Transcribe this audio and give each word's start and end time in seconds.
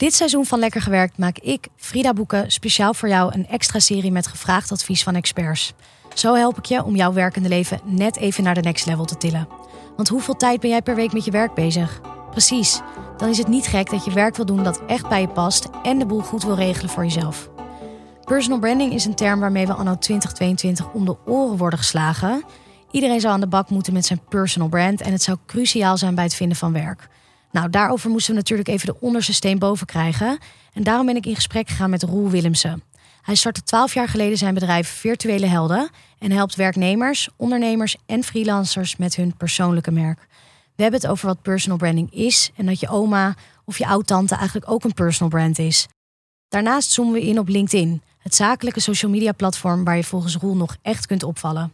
Dit 0.00 0.14
seizoen 0.14 0.46
van 0.46 0.58
Lekker 0.58 0.80
Gewerkt 0.80 1.18
maak 1.18 1.38
ik, 1.38 1.68
Frida 1.76 2.12
Boeken, 2.12 2.50
speciaal 2.50 2.94
voor 2.94 3.08
jou 3.08 3.34
een 3.34 3.48
extra 3.48 3.78
serie 3.78 4.12
met 4.12 4.26
gevraagd 4.26 4.72
advies 4.72 5.02
van 5.02 5.14
experts. 5.14 5.72
Zo 6.14 6.34
help 6.34 6.58
ik 6.58 6.64
je 6.64 6.84
om 6.84 6.96
jouw 6.96 7.12
werkende 7.12 7.48
leven 7.48 7.80
net 7.84 8.16
even 8.16 8.44
naar 8.44 8.54
de 8.54 8.60
next 8.60 8.86
level 8.86 9.04
te 9.04 9.16
tillen. 9.16 9.48
Want 9.96 10.08
hoeveel 10.08 10.36
tijd 10.36 10.60
ben 10.60 10.70
jij 10.70 10.82
per 10.82 10.94
week 10.94 11.12
met 11.12 11.24
je 11.24 11.30
werk 11.30 11.54
bezig? 11.54 12.00
Precies, 12.30 12.80
dan 13.16 13.28
is 13.28 13.38
het 13.38 13.48
niet 13.48 13.66
gek 13.66 13.90
dat 13.90 14.04
je 14.04 14.12
werk 14.12 14.36
wil 14.36 14.46
doen 14.46 14.62
dat 14.62 14.84
echt 14.86 15.08
bij 15.08 15.20
je 15.20 15.28
past 15.28 15.68
en 15.82 15.98
de 15.98 16.06
boel 16.06 16.20
goed 16.20 16.42
wil 16.42 16.54
regelen 16.54 16.90
voor 16.90 17.04
jezelf. 17.04 17.50
Personal 18.24 18.58
branding 18.58 18.92
is 18.92 19.04
een 19.04 19.14
term 19.14 19.40
waarmee 19.40 19.66
we 19.66 19.72
anno 19.72 19.98
2022 19.98 20.92
om 20.92 21.04
de 21.04 21.16
oren 21.26 21.56
worden 21.56 21.78
geslagen. 21.78 22.44
Iedereen 22.90 23.20
zou 23.20 23.32
aan 23.32 23.40
de 23.40 23.46
bak 23.46 23.70
moeten 23.70 23.92
met 23.92 24.06
zijn 24.06 24.20
personal 24.28 24.68
brand 24.68 25.00
en 25.00 25.12
het 25.12 25.22
zou 25.22 25.38
cruciaal 25.46 25.96
zijn 25.96 26.14
bij 26.14 26.24
het 26.24 26.34
vinden 26.34 26.56
van 26.56 26.72
werk. 26.72 27.08
Nou, 27.50 27.70
daarover 27.70 28.10
moesten 28.10 28.32
we 28.32 28.38
natuurlijk 28.38 28.68
even 28.68 28.86
de 28.86 29.00
onderste 29.00 29.32
steen 29.32 29.58
boven 29.58 29.86
krijgen. 29.86 30.38
En 30.72 30.82
daarom 30.82 31.06
ben 31.06 31.16
ik 31.16 31.26
in 31.26 31.34
gesprek 31.34 31.68
gegaan 31.68 31.90
met 31.90 32.02
Roel 32.02 32.30
Willemsen. 32.30 32.82
Hij 33.22 33.34
startte 33.34 33.62
12 33.62 33.94
jaar 33.94 34.08
geleden 34.08 34.38
zijn 34.38 34.54
bedrijf 34.54 34.88
Virtuele 34.88 35.46
Helden 35.46 35.90
en 36.18 36.30
helpt 36.30 36.54
werknemers, 36.54 37.28
ondernemers 37.36 37.96
en 38.06 38.24
freelancers 38.24 38.96
met 38.96 39.16
hun 39.16 39.36
persoonlijke 39.36 39.90
merk. 39.90 40.26
We 40.76 40.82
hebben 40.82 41.00
het 41.00 41.10
over 41.10 41.26
wat 41.26 41.42
personal 41.42 41.78
branding 41.78 42.14
is 42.14 42.50
en 42.56 42.66
dat 42.66 42.80
je 42.80 42.88
oma 42.88 43.34
of 43.64 43.78
je 43.78 43.86
oud-tante 43.86 44.34
eigenlijk 44.34 44.70
ook 44.70 44.84
een 44.84 44.94
personal 44.94 45.28
brand 45.28 45.58
is. 45.58 45.86
Daarnaast 46.48 46.90
zoomen 46.90 47.14
we 47.14 47.26
in 47.26 47.38
op 47.38 47.48
LinkedIn, 47.48 48.02
het 48.18 48.34
zakelijke 48.34 48.80
social 48.80 49.10
media 49.10 49.32
platform 49.32 49.84
waar 49.84 49.96
je 49.96 50.04
volgens 50.04 50.36
Roel 50.36 50.56
nog 50.56 50.76
echt 50.82 51.06
kunt 51.06 51.22
opvallen. 51.22 51.72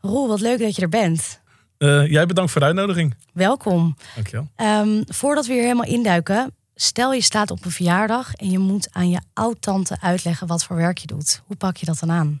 Roel, 0.00 0.28
wat 0.28 0.40
leuk 0.40 0.58
dat 0.58 0.76
je 0.76 0.82
er 0.82 0.88
bent. 0.88 1.40
Uh, 1.82 2.06
jij 2.06 2.26
bedankt 2.26 2.50
voor 2.50 2.60
de 2.60 2.66
uitnodiging. 2.66 3.14
Welkom. 3.32 3.96
Dankjewel. 4.14 4.48
Um, 4.56 5.02
voordat 5.06 5.46
we 5.46 5.52
hier 5.52 5.62
helemaal 5.62 5.86
induiken, 5.86 6.54
stel 6.74 7.12
je 7.12 7.22
staat 7.22 7.50
op 7.50 7.64
een 7.64 7.70
verjaardag 7.70 8.34
en 8.34 8.50
je 8.50 8.58
moet 8.58 8.88
aan 8.92 9.10
je 9.10 9.20
oud-tante 9.32 9.96
uitleggen 10.00 10.46
wat 10.46 10.64
voor 10.64 10.76
werk 10.76 10.98
je 10.98 11.06
doet. 11.06 11.42
Hoe 11.46 11.56
pak 11.56 11.76
je 11.76 11.86
dat 11.86 11.98
dan 11.98 12.10
aan? 12.10 12.40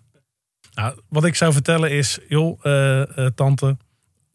Nou, 0.74 1.00
wat 1.08 1.24
ik 1.24 1.34
zou 1.34 1.52
vertellen 1.52 1.90
is, 1.90 2.18
joh, 2.28 2.64
uh, 2.64 2.98
uh, 2.98 3.26
tante, 3.34 3.76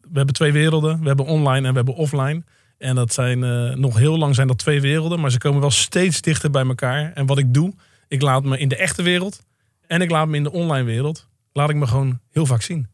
we 0.00 0.16
hebben 0.16 0.34
twee 0.34 0.52
werelden. 0.52 1.00
We 1.00 1.06
hebben 1.06 1.26
online 1.26 1.66
en 1.66 1.70
we 1.70 1.76
hebben 1.76 1.94
offline. 1.94 2.44
En 2.78 2.94
dat 2.94 3.12
zijn 3.12 3.38
nog 3.80 3.96
heel 3.96 4.18
lang 4.18 4.34
zijn 4.34 4.46
dat 4.46 4.58
twee 4.58 4.80
werelden, 4.80 5.20
maar 5.20 5.30
ze 5.30 5.38
komen 5.38 5.60
wel 5.60 5.70
steeds 5.70 6.20
dichter 6.20 6.50
bij 6.50 6.66
elkaar. 6.66 7.12
En 7.12 7.26
wat 7.26 7.38
ik 7.38 7.54
doe, 7.54 7.74
ik 8.08 8.22
laat 8.22 8.44
me 8.44 8.58
in 8.58 8.68
de 8.68 8.76
echte 8.76 9.02
wereld 9.02 9.40
en 9.86 10.00
ik 10.00 10.10
laat 10.10 10.28
me 10.28 10.36
in 10.36 10.42
de 10.42 10.52
online 10.52 10.84
wereld, 10.84 11.28
laat 11.52 11.70
ik 11.70 11.76
me 11.76 11.86
gewoon 11.86 12.20
heel 12.30 12.46
vaak 12.46 12.62
zien. 12.62 12.86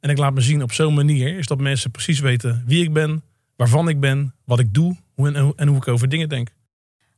En 0.00 0.10
ik 0.10 0.18
laat 0.18 0.34
me 0.34 0.40
zien 0.40 0.62
op 0.62 0.72
zo'n 0.72 0.94
manier, 0.94 1.38
is 1.38 1.46
dat 1.46 1.60
mensen 1.60 1.90
precies 1.90 2.20
weten 2.20 2.62
wie 2.66 2.82
ik 2.82 2.92
ben, 2.92 3.22
waarvan 3.56 3.88
ik 3.88 4.00
ben, 4.00 4.34
wat 4.44 4.58
ik 4.58 4.74
doe 4.74 4.96
hoe 5.14 5.32
en, 5.32 5.52
en 5.56 5.68
hoe 5.68 5.76
ik 5.76 5.88
over 5.88 6.08
dingen 6.08 6.28
denk. 6.28 6.48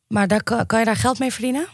Maar 0.08 0.28
daar, 0.28 0.42
kan 0.42 0.78
je 0.78 0.84
daar 0.84 0.96
geld 0.96 1.18
mee 1.18 1.32
verdienen? 1.32 1.66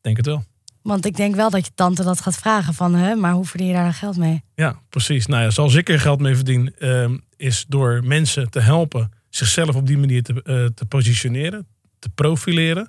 Denk 0.00 0.16
het 0.16 0.26
wel. 0.26 0.44
Want 0.82 1.06
ik 1.06 1.16
denk 1.16 1.34
wel 1.34 1.50
dat 1.50 1.66
je 1.66 1.72
tante 1.74 2.02
dat 2.02 2.20
gaat 2.20 2.36
vragen 2.36 2.74
van, 2.74 2.94
hè, 2.94 3.14
maar 3.14 3.32
hoe 3.32 3.44
verdien 3.44 3.66
je 3.66 3.72
daar 3.72 3.94
geld 3.94 4.16
mee? 4.16 4.42
Ja, 4.54 4.80
precies. 4.88 5.26
Nou 5.26 5.42
ja, 5.42 5.50
zoals 5.50 5.74
ik 5.74 5.88
er 5.88 6.00
geld 6.00 6.20
mee 6.20 6.34
verdien, 6.34 6.74
uh, 6.78 7.10
is 7.36 7.64
door 7.68 8.04
mensen 8.04 8.50
te 8.50 8.60
helpen 8.60 9.10
zichzelf 9.28 9.74
op 9.74 9.86
die 9.86 9.98
manier 9.98 10.22
te, 10.22 10.32
uh, 10.32 10.66
te 10.74 10.86
positioneren, 10.86 11.66
te 11.98 12.08
profileren. 12.08 12.88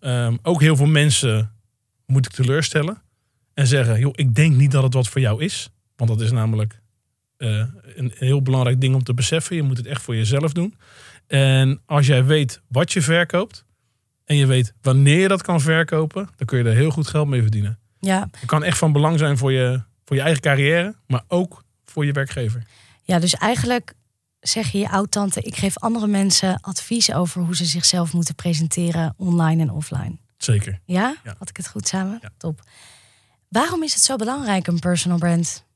Um, 0.00 0.38
ook 0.42 0.60
heel 0.60 0.76
veel 0.76 0.86
mensen 0.86 1.52
moet 2.06 2.26
ik 2.26 2.32
teleurstellen 2.32 3.02
en 3.54 3.66
zeggen, 3.66 3.98
joh, 3.98 4.12
ik 4.14 4.34
denk 4.34 4.56
niet 4.56 4.70
dat 4.70 4.82
het 4.82 4.94
wat 4.94 5.08
voor 5.08 5.20
jou 5.20 5.44
is. 5.44 5.70
Want 6.00 6.18
dat 6.18 6.20
is 6.20 6.30
namelijk 6.30 6.80
uh, 7.38 7.64
een 7.94 8.12
heel 8.14 8.42
belangrijk 8.42 8.80
ding 8.80 8.94
om 8.94 9.02
te 9.02 9.14
beseffen. 9.14 9.56
Je 9.56 9.62
moet 9.62 9.76
het 9.76 9.86
echt 9.86 10.02
voor 10.02 10.16
jezelf 10.16 10.52
doen. 10.52 10.74
En 11.26 11.80
als 11.86 12.06
jij 12.06 12.24
weet 12.24 12.60
wat 12.68 12.92
je 12.92 13.02
verkoopt 13.02 13.64
en 14.24 14.36
je 14.36 14.46
weet 14.46 14.72
wanneer 14.82 15.18
je 15.18 15.28
dat 15.28 15.42
kan 15.42 15.60
verkopen, 15.60 16.28
dan 16.36 16.46
kun 16.46 16.58
je 16.58 16.64
er 16.64 16.74
heel 16.74 16.90
goed 16.90 17.06
geld 17.06 17.28
mee 17.28 17.42
verdienen. 17.42 17.78
Ja. 17.98 18.28
Het 18.30 18.46
kan 18.46 18.64
echt 18.64 18.78
van 18.78 18.92
belang 18.92 19.18
zijn 19.18 19.38
voor 19.38 19.52
je, 19.52 19.82
voor 20.04 20.16
je 20.16 20.22
eigen 20.22 20.40
carrière, 20.40 20.94
maar 21.06 21.22
ook 21.28 21.64
voor 21.84 22.06
je 22.06 22.12
werkgever. 22.12 22.62
Ja, 23.02 23.18
dus 23.18 23.34
eigenlijk 23.34 23.92
zeg 24.40 24.72
je 24.72 24.78
je 24.78 24.90
oud-tante, 24.90 25.40
ik 25.40 25.56
geef 25.56 25.78
andere 25.78 26.06
mensen 26.06 26.60
advies 26.60 27.12
over 27.12 27.42
hoe 27.42 27.56
ze 27.56 27.64
zichzelf 27.64 28.12
moeten 28.12 28.34
presenteren 28.34 29.14
online 29.16 29.62
en 29.62 29.70
offline. 29.70 30.18
Zeker. 30.36 30.80
Ja? 30.84 31.16
ja. 31.24 31.34
Had 31.38 31.48
ik 31.48 31.56
het 31.56 31.68
goed 31.68 31.88
samen? 31.88 32.18
Ja. 32.22 32.30
Top. 32.36 32.60
Waarom 33.48 33.82
is 33.82 33.94
het 33.94 34.02
zo 34.02 34.16
belangrijk, 34.16 34.66
een 34.66 34.78
personal 34.78 35.18
brand? 35.18 35.68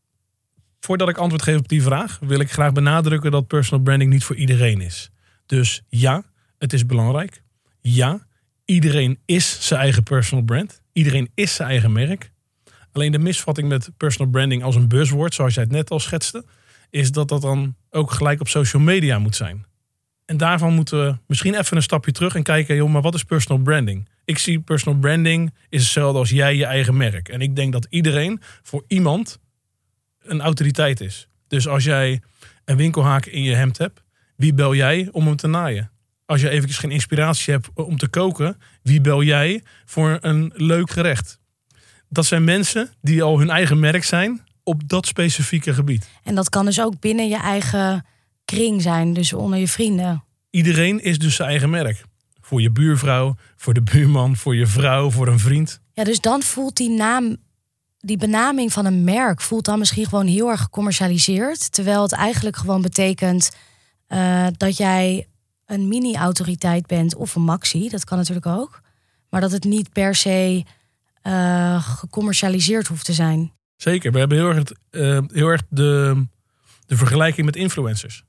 Voordat 0.84 1.08
ik 1.08 1.18
antwoord 1.18 1.42
geef 1.42 1.58
op 1.58 1.68
die 1.68 1.82
vraag, 1.82 2.18
wil 2.20 2.40
ik 2.40 2.52
graag 2.52 2.72
benadrukken 2.72 3.30
dat 3.30 3.46
personal 3.46 3.84
branding 3.84 4.10
niet 4.10 4.24
voor 4.24 4.36
iedereen 4.36 4.80
is. 4.80 5.10
Dus 5.46 5.82
ja, 5.88 6.24
het 6.58 6.72
is 6.72 6.86
belangrijk. 6.86 7.42
Ja, 7.80 8.26
iedereen 8.64 9.18
is 9.24 9.66
zijn 9.66 9.80
eigen 9.80 10.02
personal 10.02 10.44
brand. 10.44 10.80
Iedereen 10.92 11.30
is 11.34 11.54
zijn 11.54 11.68
eigen 11.68 11.92
merk. 11.92 12.30
Alleen 12.92 13.12
de 13.12 13.18
misvatting 13.18 13.68
met 13.68 13.90
personal 13.96 14.30
branding 14.30 14.62
als 14.62 14.74
een 14.74 14.88
buzzword, 14.88 15.34
zoals 15.34 15.54
jij 15.54 15.62
het 15.62 15.72
net 15.72 15.90
al 15.90 16.00
schetste, 16.00 16.44
is 16.90 17.12
dat 17.12 17.28
dat 17.28 17.42
dan 17.42 17.74
ook 17.90 18.10
gelijk 18.10 18.40
op 18.40 18.48
social 18.48 18.82
media 18.82 19.18
moet 19.18 19.36
zijn. 19.36 19.64
En 20.24 20.36
daarvan 20.36 20.74
moeten 20.74 21.06
we 21.06 21.16
misschien 21.26 21.54
even 21.54 21.76
een 21.76 21.82
stapje 21.82 22.12
terug 22.12 22.34
en 22.34 22.42
kijken, 22.42 22.76
joh, 22.76 22.90
maar 22.90 23.02
wat 23.02 23.14
is 23.14 23.24
personal 23.24 23.62
branding? 23.62 24.08
Ik 24.24 24.38
zie 24.38 24.60
personal 24.60 24.98
branding 24.98 25.54
is 25.68 25.82
hetzelfde 25.82 26.18
als 26.18 26.30
jij 26.30 26.56
je 26.56 26.64
eigen 26.64 26.96
merk. 26.96 27.28
En 27.28 27.40
ik 27.40 27.56
denk 27.56 27.72
dat 27.72 27.86
iedereen 27.90 28.40
voor 28.62 28.84
iemand 28.86 29.42
een 30.24 30.40
autoriteit 30.40 31.00
is. 31.00 31.28
Dus 31.48 31.68
als 31.68 31.84
jij 31.84 32.22
een 32.64 32.76
winkelhaak 32.76 33.26
in 33.26 33.42
je 33.42 33.54
hemd 33.54 33.78
hebt, 33.78 34.02
wie 34.36 34.54
bel 34.54 34.74
jij 34.74 35.08
om 35.12 35.26
hem 35.26 35.36
te 35.36 35.46
naaien? 35.46 35.90
Als 36.26 36.40
je 36.40 36.48
eventjes 36.48 36.78
geen 36.78 36.90
inspiratie 36.90 37.52
hebt 37.52 37.68
om 37.74 37.96
te 37.96 38.08
koken, 38.08 38.58
wie 38.82 39.00
bel 39.00 39.22
jij 39.22 39.62
voor 39.84 40.18
een 40.20 40.52
leuk 40.54 40.90
gerecht? 40.90 41.38
Dat 42.08 42.26
zijn 42.26 42.44
mensen 42.44 42.90
die 43.00 43.22
al 43.22 43.38
hun 43.38 43.50
eigen 43.50 43.78
merk 43.78 44.04
zijn 44.04 44.42
op 44.62 44.88
dat 44.88 45.06
specifieke 45.06 45.74
gebied. 45.74 46.08
En 46.22 46.34
dat 46.34 46.48
kan 46.48 46.64
dus 46.64 46.80
ook 46.80 47.00
binnen 47.00 47.28
je 47.28 47.38
eigen 47.38 48.04
kring 48.44 48.82
zijn, 48.82 49.12
dus 49.12 49.32
onder 49.32 49.58
je 49.58 49.68
vrienden. 49.68 50.24
Iedereen 50.50 51.02
is 51.02 51.18
dus 51.18 51.34
zijn 51.34 51.48
eigen 51.48 51.70
merk. 51.70 52.04
Voor 52.40 52.60
je 52.60 52.70
buurvrouw, 52.70 53.36
voor 53.56 53.74
de 53.74 53.82
buurman, 53.82 54.36
voor 54.36 54.56
je 54.56 54.66
vrouw, 54.66 55.10
voor 55.10 55.28
een 55.28 55.38
vriend. 55.38 55.80
Ja, 55.92 56.04
dus 56.04 56.20
dan 56.20 56.42
voelt 56.42 56.76
die 56.76 56.90
naam 56.90 57.36
die 58.04 58.16
benaming 58.16 58.72
van 58.72 58.86
een 58.86 59.04
merk 59.04 59.40
voelt 59.40 59.64
dan 59.64 59.78
misschien 59.78 60.04
gewoon 60.04 60.26
heel 60.26 60.50
erg 60.50 60.60
gecommercialiseerd. 60.60 61.72
Terwijl 61.72 62.02
het 62.02 62.12
eigenlijk 62.12 62.56
gewoon 62.56 62.82
betekent 62.82 63.50
uh, 64.08 64.46
dat 64.56 64.76
jij 64.76 65.26
een 65.66 65.88
mini-autoriteit 65.88 66.86
bent 66.86 67.14
of 67.14 67.34
een 67.34 67.42
maxi. 67.42 67.88
Dat 67.88 68.04
kan 68.04 68.18
natuurlijk 68.18 68.46
ook. 68.46 68.80
Maar 69.28 69.40
dat 69.40 69.52
het 69.52 69.64
niet 69.64 69.92
per 69.92 70.14
se 70.14 70.64
uh, 71.26 71.82
gecommercialiseerd 71.82 72.86
hoeft 72.86 73.04
te 73.04 73.12
zijn. 73.12 73.52
Zeker. 73.76 74.12
We 74.12 74.18
hebben 74.18 74.38
heel 74.38 74.48
erg, 74.48 74.70
uh, 74.90 75.20
heel 75.32 75.48
erg 75.48 75.62
de, 75.68 76.24
de 76.86 76.96
vergelijking 76.96 77.46
met 77.46 77.56
influencers. 77.56 78.24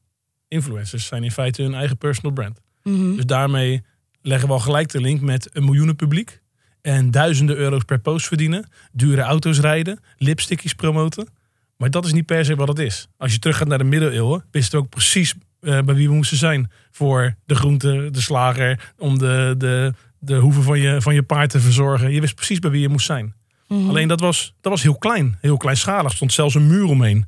Influencers 0.47 1.05
zijn 1.05 1.23
in 1.23 1.31
feite 1.31 1.61
hun 1.61 1.73
eigen 1.73 1.97
personal 1.97 2.31
brand. 2.31 2.61
Mm 2.83 2.95
-hmm. 2.95 3.15
Dus 3.15 3.25
daarmee 3.25 3.83
leggen 4.21 4.47
we 4.47 4.53
al 4.53 4.59
gelijk 4.59 4.91
de 4.91 5.01
link 5.01 5.21
met 5.21 5.49
een 5.53 5.63
miljoenen 5.65 5.95
publiek 5.95 6.41
en 6.85 7.11
duizenden 7.11 7.55
euro's 7.55 7.83
per 7.83 7.99
post 7.99 8.27
verdienen, 8.27 8.69
dure 8.91 9.21
auto's 9.21 9.59
rijden, 9.59 9.99
lipstickies 10.17 10.73
promoten. 10.73 11.27
Maar 11.77 11.91
dat 11.91 12.05
is 12.05 12.13
niet 12.13 12.25
per 12.25 12.45
se 12.45 12.55
wat 12.55 12.67
het 12.67 12.79
is. 12.79 13.07
Als 13.17 13.33
je 13.33 13.39
teruggaat 13.39 13.67
naar 13.67 13.77
de 13.77 13.83
middeleeuwen, 13.83 14.45
wisten 14.51 14.79
we 14.79 14.85
ook 14.85 14.89
precies 14.89 15.33
uh, 15.61 15.81
bij 15.81 15.95
wie 15.95 16.07
we 16.07 16.13
moesten 16.13 16.37
zijn. 16.37 16.71
Voor 16.91 17.35
de 17.45 17.55
groente, 17.55 18.09
de 18.11 18.21
slager, 18.21 18.93
om 18.97 19.17
de, 19.17 19.55
de, 19.57 19.93
de 20.19 20.35
hoeven 20.35 20.63
van 20.63 20.79
je, 20.79 21.01
van 21.01 21.13
je 21.13 21.23
paard 21.23 21.49
te 21.49 21.59
verzorgen. 21.59 22.11
Je 22.11 22.21
wist 22.21 22.35
precies 22.35 22.59
bij 22.59 22.71
wie 22.71 22.81
je 22.81 22.89
moest 22.89 23.05
zijn. 23.05 23.33
Mm 23.67 23.79
-hmm. 23.79 23.89
Alleen 23.89 24.07
dat 24.07 24.19
was, 24.19 24.53
dat 24.61 24.71
was 24.71 24.83
heel 24.83 24.97
klein, 24.97 25.37
heel 25.41 25.57
kleinschalig. 25.57 26.09
Er 26.09 26.15
stond 26.15 26.33
zelfs 26.33 26.55
een 26.55 26.67
muur 26.67 26.85
omheen 26.85 27.25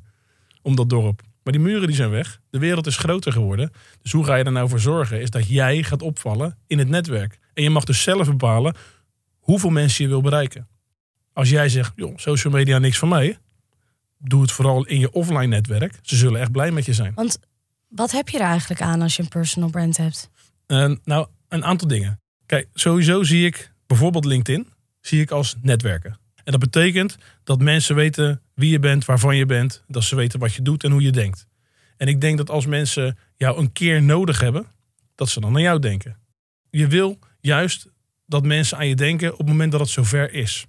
om 0.62 0.76
dat 0.76 0.90
dorp. 0.90 1.22
Maar 1.42 1.52
die 1.52 1.62
muren 1.62 1.86
die 1.86 1.96
zijn 1.96 2.10
weg. 2.10 2.40
De 2.50 2.58
wereld 2.58 2.86
is 2.86 2.96
groter 2.96 3.32
geworden. 3.32 3.70
Dus 4.02 4.12
hoe 4.12 4.24
ga 4.24 4.34
je 4.34 4.44
er 4.44 4.52
nou 4.52 4.68
voor 4.68 4.80
zorgen? 4.80 5.20
Is 5.20 5.30
dat 5.30 5.48
jij 5.48 5.82
gaat 5.82 6.02
opvallen 6.02 6.56
in 6.66 6.78
het 6.78 6.88
netwerk. 6.88 7.38
En 7.54 7.62
je 7.62 7.70
mag 7.70 7.84
dus 7.84 8.02
zelf 8.02 8.26
bepalen 8.26 8.74
hoeveel 9.50 9.70
mensen 9.70 10.04
je 10.04 10.10
wil 10.10 10.20
bereiken. 10.20 10.68
Als 11.32 11.50
jij 11.50 11.68
zegt, 11.68 11.92
joh, 11.96 12.16
social 12.16 12.52
media 12.52 12.78
niks 12.78 12.98
van 12.98 13.08
mij. 13.08 13.38
Doe 14.18 14.42
het 14.42 14.52
vooral 14.52 14.86
in 14.86 14.98
je 14.98 15.12
offline 15.12 15.46
netwerk. 15.46 15.98
Ze 16.02 16.16
zullen 16.16 16.40
echt 16.40 16.52
blij 16.52 16.70
met 16.70 16.84
je 16.84 16.92
zijn. 16.92 17.14
Want 17.14 17.38
wat 17.88 18.10
heb 18.10 18.28
je 18.28 18.38
er 18.38 18.44
eigenlijk 18.44 18.80
aan 18.80 19.02
als 19.02 19.16
je 19.16 19.22
een 19.22 19.28
personal 19.28 19.70
brand 19.70 19.96
hebt? 19.96 20.30
Uh, 20.66 20.94
nou, 21.04 21.26
een 21.48 21.64
aantal 21.64 21.88
dingen. 21.88 22.20
Kijk, 22.46 22.68
sowieso 22.74 23.22
zie 23.22 23.46
ik 23.46 23.72
bijvoorbeeld 23.86 24.24
LinkedIn 24.24 24.68
zie 25.00 25.20
ik 25.20 25.30
als 25.30 25.56
netwerken. 25.62 26.18
En 26.44 26.52
dat 26.52 26.60
betekent 26.60 27.16
dat 27.44 27.60
mensen 27.60 27.94
weten 27.94 28.42
wie 28.54 28.70
je 28.70 28.78
bent, 28.78 29.04
waarvan 29.04 29.36
je 29.36 29.46
bent. 29.46 29.84
Dat 29.86 30.04
ze 30.04 30.16
weten 30.16 30.38
wat 30.38 30.54
je 30.54 30.62
doet 30.62 30.84
en 30.84 30.90
hoe 30.90 31.02
je 31.02 31.12
denkt. 31.12 31.46
En 31.96 32.08
ik 32.08 32.20
denk 32.20 32.36
dat 32.38 32.50
als 32.50 32.66
mensen 32.66 33.18
jou 33.36 33.58
een 33.58 33.72
keer 33.72 34.02
nodig 34.02 34.40
hebben, 34.40 34.66
dat 35.14 35.28
ze 35.28 35.40
dan 35.40 35.54
aan 35.54 35.62
jou 35.62 35.78
denken. 35.78 36.18
Je 36.70 36.86
wil 36.86 37.18
juist 37.40 37.88
dat 38.28 38.44
mensen 38.44 38.78
aan 38.78 38.88
je 38.88 38.94
denken 38.94 39.32
op 39.32 39.38
het 39.38 39.46
moment 39.46 39.72
dat 39.72 39.80
het 39.80 39.88
zover 39.88 40.32
is. 40.32 40.66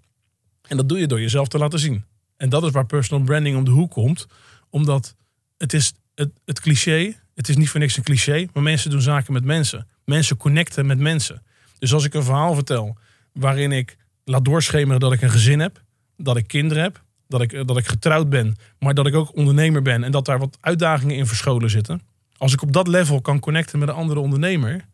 En 0.68 0.78
dat 0.78 0.90
doe 0.90 1.00
je 1.00 1.08
door 1.08 1.22
jezelf 1.22 1.48
te 1.48 1.58
laten 1.58 1.80
zien. 1.80 2.06
En 2.38 2.50
dat 2.50 2.64
is 2.64 2.72
waar 2.72 2.86
personal 2.86 3.26
branding 3.26 3.58
om 3.58 3.64
de 3.64 3.72
hoek 3.72 3.92
komt. 3.92 4.28
Omdat 4.70 5.16
het 5.58 5.74
is 5.74 5.94
het, 6.16 6.30
het 6.46 6.60
cliché, 6.60 7.16
het 7.36 7.50
is 7.50 7.58
niet 7.58 7.70
voor 7.70 7.80
niks 7.80 7.98
een 7.98 8.04
cliché, 8.04 8.48
maar 8.54 8.64
mensen 8.64 8.90
doen 8.90 9.02
zaken 9.02 9.34
met 9.34 9.44
mensen. 9.44 9.88
Mensen 10.06 10.38
connecten 10.38 10.86
met 10.86 11.00
mensen. 11.00 11.44
Dus 11.80 11.94
als 11.94 12.06
ik 12.06 12.14
een 12.14 12.24
verhaal 12.24 12.54
vertel 12.54 12.98
waarin 13.34 13.72
ik 13.72 13.98
laat 14.24 14.46
doorschemeren 14.46 15.00
dat 15.00 15.14
ik 15.14 15.22
een 15.22 15.30
gezin 15.30 15.60
heb, 15.60 15.84
dat 16.18 16.38
ik 16.38 16.48
kinderen 16.48 16.84
heb, 16.84 17.04
dat 17.28 17.42
ik, 17.42 17.68
dat 17.68 17.78
ik 17.78 17.88
getrouwd 17.88 18.30
ben, 18.30 18.56
maar 18.80 18.94
dat 18.94 19.08
ik 19.08 19.16
ook 19.16 19.36
ondernemer 19.36 19.82
ben 19.82 20.04
en 20.04 20.12
dat 20.12 20.26
daar 20.26 20.40
wat 20.40 20.58
uitdagingen 20.62 21.16
in 21.16 21.28
verscholen 21.28 21.70
zitten. 21.70 22.02
Als 22.38 22.54
ik 22.54 22.62
op 22.62 22.74
dat 22.74 22.88
level 22.88 23.22
kan 23.22 23.40
connecten 23.40 23.80
met 23.80 23.90
een 23.90 23.96
andere 23.96 24.20
ondernemer, 24.20 24.86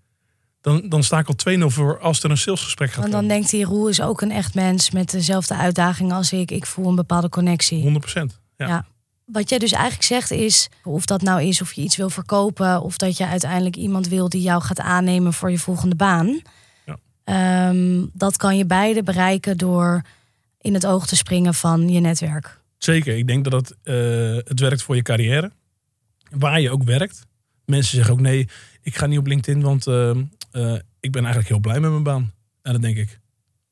dan, 0.66 0.90
dan 0.90 1.04
sta 1.04 1.20
ik 1.20 1.28
al 1.28 1.36
2-0 1.58 1.66
voor 1.66 2.00
als 2.00 2.24
er 2.24 2.30
een 2.30 2.38
salesgesprek 2.38 2.88
gaat 2.90 3.00
Want 3.00 3.12
dan 3.12 3.22
komen. 3.22 3.36
denkt 3.36 3.52
hij, 3.52 3.62
Roel 3.62 3.88
is 3.88 4.02
ook 4.02 4.22
een 4.22 4.32
echt 4.32 4.54
mens 4.54 4.92
met 4.92 5.12
dezelfde 5.12 5.56
uitdagingen 5.56 6.16
als 6.16 6.32
ik. 6.32 6.52
Ik 6.52 6.66
voel 6.66 6.88
een 6.88 6.96
bepaalde 6.96 7.30
connectie. 7.30 7.82
100 7.82 8.12
Ja. 8.12 8.24
Ja. 8.56 8.86
Wat 9.26 9.50
jij 9.50 9.58
dus 9.58 9.72
eigenlijk 9.72 10.04
zegt 10.04 10.32
is, 10.32 10.70
of 10.84 11.06
dat 11.06 11.22
nou 11.22 11.42
is 11.44 11.62
of 11.62 11.74
je 11.74 11.82
iets 11.82 11.96
wil 11.96 12.10
verkopen, 12.10 12.82
of 12.82 12.98
dat 12.98 13.18
je 13.18 13.28
uiteindelijk 13.28 13.76
iemand 13.76 14.08
wil 14.08 14.30
die 14.30 14.42
jou 14.42 14.62
gaat 14.62 14.80
aannemen 14.80 15.34
voor 15.34 15.52
je 15.52 15.58
volgende 15.60 15.96
baan. 15.96 16.42
Ja. 16.86 16.98
Ehm, 17.24 18.06
dat 18.14 18.38
kan 18.38 18.58
je 18.58 18.66
beide 18.66 19.04
bereiken 19.04 19.58
door 19.58 20.02
in 20.62 20.74
het 20.74 20.86
oog 20.86 21.08
te 21.08 21.16
springen 21.16 21.54
van 21.54 21.90
je 21.90 22.00
netwerk. 22.00 22.60
Zeker, 22.78 23.18
ik 23.18 23.28
denk 23.28 23.44
dat 23.44 23.54
het, 23.54 23.76
eh, 23.84 23.96
het 24.50 24.60
werkt 24.60 24.82
voor 24.84 24.96
je 24.96 25.02
carrière. 25.02 25.52
Waar 26.30 26.62
je 26.62 26.70
ook 26.72 26.84
werkt. 26.84 27.26
Mensen 27.66 27.96
zeggen 27.96 28.14
ook 28.14 28.22
nee, 28.22 28.48
ik 28.82 28.96
ga 28.98 29.06
niet 29.06 29.20
op 29.20 29.28
LinkedIn, 29.28 29.62
want 29.62 29.88
eh, 29.88 30.12
eh, 30.56 30.74
ik 31.00 31.12
ben 31.12 31.24
eigenlijk 31.24 31.48
heel 31.48 31.60
blij 31.60 31.80
met 31.80 31.92
mijn 31.92 32.04
baan. 32.04 32.34
En 32.62 32.72
dan 32.72 32.82
denk 32.82 32.98
ik, 32.98 33.20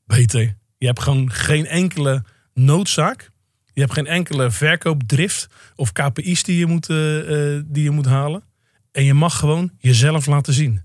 beter. 0.05 0.57
Je 0.77 0.85
hebt 0.85 0.99
gewoon 1.01 1.31
geen 1.31 1.65
enkele 1.65 2.23
noodzaak. 2.53 3.31
Je 3.73 3.81
hebt 3.81 3.93
geen 3.93 4.07
enkele 4.07 4.51
verkoopdrift 4.51 5.47
of 5.75 5.91
KPI's 5.91 6.43
die 6.43 6.57
je 6.57 6.65
moet, 6.65 6.89
eh, 6.89 7.55
eh, 7.55 7.63
die 7.65 7.83
je 7.83 7.91
moet 7.91 8.05
halen. 8.05 8.43
En 8.91 9.03
je 9.03 9.13
mag 9.13 9.37
gewoon 9.37 9.71
jezelf 9.77 10.25
laten 10.25 10.53
zien. 10.53 10.81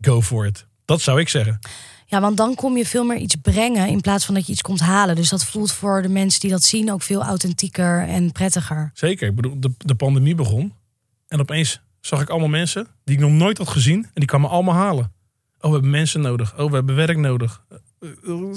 Go 0.00 0.22
for 0.22 0.46
it. 0.46 0.66
Dat 0.84 1.00
zou 1.00 1.20
ik 1.20 1.28
zeggen. 1.28 1.58
Ja, 2.06 2.20
want 2.20 2.36
dan 2.36 2.54
kom 2.54 2.76
je 2.76 2.86
veel 2.86 3.04
meer 3.04 3.16
iets 3.18 3.36
brengen 3.36 3.88
in 3.88 4.00
plaats 4.00 4.24
van 4.24 4.34
dat 4.34 4.46
je 4.46 4.52
iets 4.52 4.62
komt 4.62 4.80
halen. 4.80 5.16
Dus 5.16 5.28
dat 5.28 5.44
voelt 5.44 5.72
voor 5.72 6.02
de 6.02 6.08
mensen 6.08 6.40
die 6.40 6.50
dat 6.50 6.62
zien 6.62 6.92
ook 6.92 7.02
veel 7.02 7.22
authentieker 7.22 8.08
en 8.08 8.32
prettiger. 8.32 8.90
Zeker. 8.94 9.28
Ik 9.28 9.34
bedoel, 9.34 9.60
de, 9.60 9.72
de 9.78 9.94
pandemie 9.94 10.34
begon. 10.34 10.74
En 11.28 11.40
opeens 11.40 11.80
zag 12.00 12.20
ik 12.20 12.28
allemaal 12.28 12.48
mensen 12.48 12.86
die 13.04 13.14
ik 13.14 13.20
nog 13.20 13.30
nooit 13.30 13.58
had 13.58 13.68
gezien. 13.68 14.04
En 14.04 14.10
die 14.14 14.26
kwamen 14.26 14.50
allemaal 14.50 14.74
halen. 14.74 15.12
Oh, 15.60 15.66
we 15.66 15.72
hebben 15.72 15.90
mensen 15.90 16.20
nodig. 16.20 16.58
Oh, 16.58 16.68
we 16.68 16.74
hebben 16.74 16.94
werk 16.96 17.16
nodig. 17.16 17.64
Eh, 17.68 18.08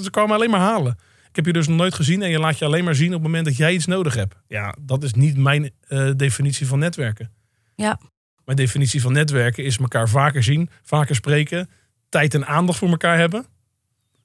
Ze 0.02 0.08
kwamen 0.10 0.34
alleen 0.34 0.50
maar 0.50 0.60
halen. 0.60 0.98
Ik 1.28 1.36
heb 1.36 1.46
je 1.46 1.52
dus 1.52 1.68
nog 1.68 1.76
nooit 1.76 1.94
gezien. 1.94 2.22
En 2.22 2.30
je 2.30 2.38
laat 2.38 2.58
je 2.58 2.64
alleen 2.64 2.84
maar 2.84 2.94
zien 2.94 3.06
op 3.06 3.12
het 3.14 3.22
moment 3.22 3.44
dat 3.44 3.56
jij 3.56 3.72
iets 3.74 3.86
nodig 3.86 4.14
hebt. 4.14 4.34
Ja, 4.48 4.74
dat 4.80 5.02
is 5.02 5.12
niet 5.12 5.36
mijn 5.36 5.70
eh, 5.88 6.10
definitie 6.16 6.66
van 6.66 6.78
netwerken. 6.78 7.30
Ja, 7.74 7.98
Mijn 8.44 8.56
definitie 8.56 9.00
van 9.00 9.12
netwerken 9.12 9.64
is 9.64 9.76
elkaar 9.78 10.08
vaker 10.08 10.42
zien, 10.42 10.70
vaker 10.82 11.14
spreken, 11.14 11.68
tijd 12.08 12.34
en 12.34 12.46
aandacht 12.46 12.78
voor 12.78 12.88
elkaar 12.88 13.18
hebben, 13.18 13.46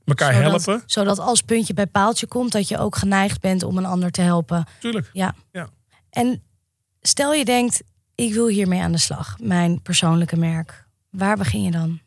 elkaar 0.05 0.33
zodat, 0.33 0.65
helpen. 0.65 0.83
zodat 0.85 1.19
als 1.19 1.41
puntje 1.41 1.73
bij 1.73 1.87
paaltje 1.87 2.27
komt, 2.27 2.51
dat 2.51 2.67
je 2.67 2.77
ook 2.77 2.95
geneigd 2.95 3.41
bent 3.41 3.63
om 3.63 3.77
een 3.77 3.85
ander 3.85 4.11
te 4.11 4.21
helpen. 4.21 4.65
Tuurlijk. 4.79 5.09
Ja. 5.13 5.35
Ja. 5.51 5.69
En 6.09 6.43
stel 7.01 7.33
je 7.33 7.45
denkt, 7.45 7.83
ik 8.15 8.33
wil 8.33 8.47
hiermee 8.47 8.81
aan 8.81 8.91
de 8.91 8.97
slag, 8.97 9.35
mijn 9.41 9.81
persoonlijke 9.81 10.35
merk. 10.37 10.85
Waar 11.09 11.37
begin 11.37 11.63
je 11.63 11.71
dan? 11.71 11.99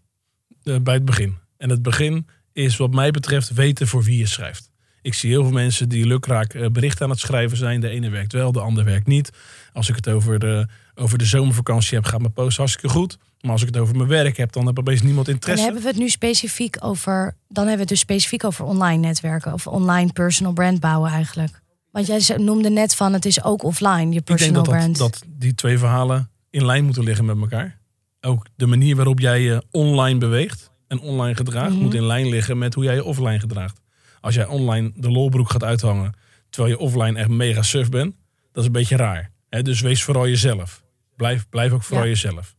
Eh, 0.65 0.77
bij 0.77 0.95
het 0.95 1.05
begin. 1.05 1.37
En 1.57 1.71
het 1.71 1.83
begin 1.83 2.27
is 2.53 2.77
wat 2.77 2.95
mij 2.95 3.11
betreft 3.11 3.53
weten 3.53 3.87
voor 3.87 4.03
wie 4.03 4.19
je 4.19 4.27
schrijft. 4.27 4.71
Ik 5.03 5.15
zie 5.15 5.31
heel 5.31 5.43
veel 5.43 5.53
mensen 5.53 5.89
die 5.89 6.07
lukraak 6.07 6.55
eh, 6.55 6.67
berichten 6.67 7.05
aan 7.05 7.11
het 7.11 7.21
schrijven 7.21 7.57
zijn. 7.57 7.81
De 7.81 7.89
ene 7.89 8.11
werkt 8.11 8.33
wel, 8.33 8.53
de 8.53 8.61
ander 8.61 8.85
werkt 8.85 9.07
niet. 9.07 9.31
Als 9.73 9.89
ik 9.89 9.97
het 9.97 10.09
over 10.09 10.39
de, 10.39 10.67
over 10.95 11.19
de 11.19 11.25
zomervakantie 11.25 11.97
heb, 11.97 12.05
gaat 12.07 12.21
mijn 12.21 12.33
post 12.33 12.57
hartstikke 12.57 12.89
goed. 12.89 13.19
Maar 13.41 13.51
als 13.51 13.61
ik 13.61 13.67
het 13.67 13.77
over 13.77 13.97
mijn 13.97 14.09
werk 14.09 14.37
heb, 14.37 14.53
dan 14.53 14.67
heb 14.67 14.79
opeens 14.79 15.03
niemand 15.03 15.29
En 15.29 15.35
interesse. 15.35 15.65
hebben 15.65 15.83
we 15.83 15.89
het 15.89 15.99
nu 15.99 16.09
specifiek 16.09 16.77
over, 16.81 17.37
dan 17.49 17.67
hebben 17.67 17.75
we 17.75 17.81
het 17.81 17.89
dus 17.89 17.99
specifiek 17.99 18.45
over 18.45 18.65
online 18.65 19.07
netwerken 19.07 19.53
of 19.53 19.67
online 19.67 20.13
personal 20.13 20.53
brand 20.53 20.81
bouwen 20.81 21.11
eigenlijk. 21.11 21.61
Want 21.91 22.07
jij 22.07 22.37
noemde 22.37 22.71
net 22.71 22.95
van 22.95 23.13
het 23.13 23.25
is 23.25 23.45
ook 23.45 23.63
offline, 23.63 23.99
je 23.99 24.07
Ik 24.07 24.11
denk 24.13 24.25
personal 24.25 24.63
dat, 24.63 24.65
dat, 24.65 24.75
brand. 24.75 24.99
dat 24.99 25.23
die 25.27 25.55
twee 25.55 25.79
verhalen 25.79 26.31
in 26.51 26.67
lijn 26.67 26.85
moeten 26.85 27.03
liggen 27.05 27.25
met 27.25 27.37
elkaar. 27.37 27.81
Ook 28.25 28.47
de 28.57 28.67
manier 28.67 28.97
waarop 28.97 29.19
jij 29.21 29.41
je 29.41 29.63
online 29.71 30.19
beweegt 30.19 30.71
en 30.89 30.99
online 31.01 31.35
gedraagt, 31.37 31.73
Mhm. 31.73 31.83
moet 31.83 31.95
in 31.95 32.07
lijn 32.07 32.29
liggen 32.29 32.59
met 32.59 32.75
hoe 32.75 32.85
jij 32.85 32.95
je 32.95 33.05
offline 33.05 33.41
gedraagt. 33.41 33.81
Als 34.21 34.35
jij 34.35 34.47
online 34.47 34.93
de 34.95 35.11
lolbroek 35.11 35.51
gaat 35.51 35.65
uithangen, 35.65 36.15
terwijl 36.51 36.75
je 36.75 36.81
offline 36.81 37.19
echt 37.19 37.29
mega 37.29 37.63
surf 37.63 37.89
bent, 37.89 38.15
dat 38.53 38.63
is 38.63 38.67
een 38.67 38.73
beetje 38.73 38.97
raar. 38.97 39.31
Dus 39.49 39.81
wees 39.81 40.03
vooral 40.03 40.29
jezelf. 40.29 40.85
Blijf, 41.17 41.49
blijf 41.49 41.73
ook 41.73 41.83
vooral 41.83 42.05
Ja. 42.05 42.11
jezelf. 42.11 42.55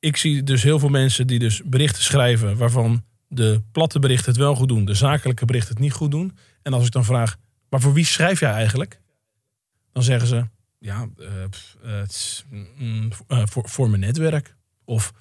Ik 0.00 0.16
zie 0.16 0.42
dus 0.42 0.62
heel 0.62 0.78
veel 0.78 0.88
mensen 0.88 1.26
die 1.26 1.38
dus 1.38 1.62
berichten 1.64 2.02
schrijven 2.02 2.56
waarvan 2.56 3.04
de 3.28 3.62
platte 3.72 3.98
berichten 3.98 4.26
het 4.32 4.36
wel 4.40 4.54
goed 4.54 4.68
doen, 4.68 4.84
de 4.84 4.94
zakelijke 4.94 5.44
berichten 5.44 5.70
het 5.74 5.82
niet 5.82 5.92
goed 5.92 6.10
doen. 6.10 6.36
En 6.62 6.72
als 6.72 6.86
ik 6.86 6.92
dan 6.92 7.04
vraag, 7.04 7.36
maar 7.68 7.80
voor 7.80 7.92
wie 7.92 8.04
schrijf 8.04 8.40
jij 8.40 8.50
eigenlijk? 8.52 9.00
Dan 9.92 10.02
zeggen 10.02 10.28
ze, 10.28 10.44
ja, 10.78 11.08
eh, 11.18 11.26
pff, 11.50 11.76
eh, 11.82 12.00
is, 12.02 12.44
mm, 12.78 13.08
eh, 13.28 13.42
voor, 13.44 13.68
voor 13.68 13.88
mijn 13.90 14.00
netwerk. 14.00 14.56
Of 14.84 15.12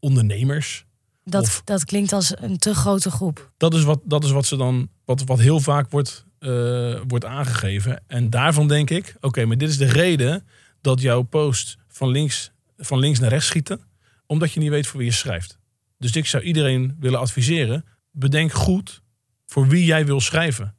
ondernemers. 0.00 0.84
dat, 1.24 1.42
of- 1.42 1.62
dat 1.64 1.84
klinkt 1.84 2.12
als 2.12 2.32
een 2.40 2.58
te 2.58 2.74
grote 2.74 3.10
groep. 3.10 3.52
Dat 3.56 3.74
is 3.74 3.82
wat, 3.82 4.00
dat 4.04 4.24
is 4.24 4.30
wat 4.30 4.46
ze 4.46 4.56
dan, 4.56 4.88
wat, 5.04 5.24
wat 5.24 5.38
heel 5.38 5.60
vaak 5.60 5.90
wordt, 5.90 6.24
eh, 6.38 7.00
wordt 7.06 7.24
aangegeven. 7.24 8.02
En 8.06 8.30
daarvan 8.30 8.68
denk 8.68 8.90
ik, 8.90 9.16
oké, 9.20 9.44
maar 9.44 9.58
dit 9.58 9.68
is 9.68 9.78
de 9.78 9.92
reden 9.92 10.46
dat 10.80 11.00
jouw 11.00 11.22
post 11.22 11.78
van 11.88 12.08
links, 12.08 12.50
van 12.76 12.98
links 12.98 13.18
naar 13.18 13.30
rechts 13.30 13.46
schieten. 13.46 13.80
Omdat 14.26 14.52
je 14.52 14.60
niet 14.60 14.70
weet 14.70 14.86
voor 14.86 14.98
wie 14.98 15.08
je 15.08 15.14
schrijft. 15.14 15.58
Dus 15.98 16.12
ik 16.12 16.26
zou 16.26 16.42
iedereen 16.42 16.96
willen 17.00 17.18
adviseren, 17.20 17.84
bedenk 18.10 18.52
goed 18.52 19.02
voor 19.46 19.68
wie 19.68 19.84
jij 19.84 20.06
wil 20.06 20.20
schrijven. 20.20 20.74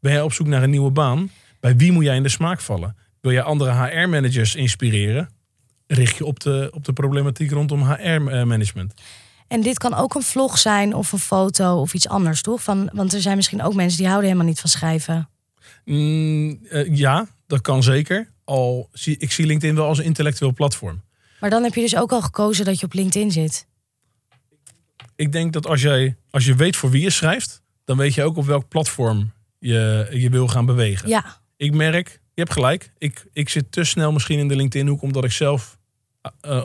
Ben 0.00 0.12
jij 0.12 0.22
op 0.22 0.32
zoek 0.32 0.46
naar 0.46 0.62
een 0.62 0.70
nieuwe 0.70 0.90
baan? 0.90 1.30
Bij 1.60 1.76
wie 1.76 1.92
moet 1.92 2.04
jij 2.04 2.16
in 2.16 2.22
de 2.22 2.28
smaak 2.28 2.60
vallen? 2.60 2.96
Wil 3.20 3.32
jij 3.32 3.42
andere 3.42 3.72
HR-managers 3.72 4.54
inspireren? 4.54 5.28
Richt 5.92 6.16
je 6.16 6.24
op 6.24 6.40
de, 6.40 6.70
op 6.74 6.84
de 6.84 6.92
problematiek 6.92 7.50
rondom 7.50 7.82
HR-management. 7.82 8.94
En 9.48 9.62
dit 9.62 9.78
kan 9.78 9.94
ook 9.94 10.14
een 10.14 10.22
vlog 10.22 10.58
zijn 10.58 10.94
of 10.94 11.12
een 11.12 11.18
foto 11.18 11.80
of 11.80 11.94
iets 11.94 12.08
anders, 12.08 12.42
toch? 12.42 12.62
Van, 12.62 12.90
want 12.92 13.12
er 13.12 13.20
zijn 13.20 13.36
misschien 13.36 13.62
ook 13.62 13.74
mensen 13.74 13.98
die 13.98 14.06
houden 14.06 14.28
helemaal 14.28 14.48
niet 14.48 14.60
van 14.60 14.70
schrijven. 14.70 15.28
Mm, 15.84 16.58
eh, 16.70 16.96
ja, 16.96 17.26
dat 17.46 17.60
kan 17.60 17.82
zeker. 17.82 18.30
Al 18.44 18.88
zie 18.92 19.16
ik 19.18 19.32
zie 19.32 19.46
LinkedIn 19.46 19.74
wel 19.74 19.86
als 19.86 19.98
een 19.98 20.04
intellectueel 20.04 20.52
platform. 20.52 21.02
Maar 21.40 21.50
dan 21.50 21.62
heb 21.62 21.74
je 21.74 21.80
dus 21.80 21.96
ook 21.96 22.12
al 22.12 22.22
gekozen 22.22 22.64
dat 22.64 22.80
je 22.80 22.86
op 22.86 22.92
LinkedIn 22.92 23.30
zit. 23.30 23.66
Ik 25.16 25.32
denk 25.32 25.52
dat 25.52 25.66
als, 25.66 25.82
jij, 25.82 26.16
als 26.30 26.44
je 26.44 26.54
weet 26.54 26.76
voor 26.76 26.90
wie 26.90 27.02
je 27.02 27.10
schrijft, 27.10 27.62
dan 27.84 27.96
weet 27.96 28.14
je 28.14 28.22
ook 28.22 28.36
op 28.36 28.44
welk 28.44 28.68
platform 28.68 29.32
je, 29.58 30.06
je 30.10 30.30
wil 30.30 30.48
gaan 30.48 30.66
bewegen. 30.66 31.08
Ja, 31.08 31.40
Ik 31.56 31.74
merk, 31.74 32.08
je 32.08 32.40
hebt 32.40 32.52
gelijk, 32.52 32.92
ik, 32.98 33.26
ik 33.32 33.48
zit 33.48 33.72
te 33.72 33.84
snel 33.84 34.12
misschien 34.12 34.38
in 34.38 34.48
de 34.48 34.56
LinkedIn-hoek, 34.56 35.02
omdat 35.02 35.24
ik 35.24 35.32
zelf 35.32 35.78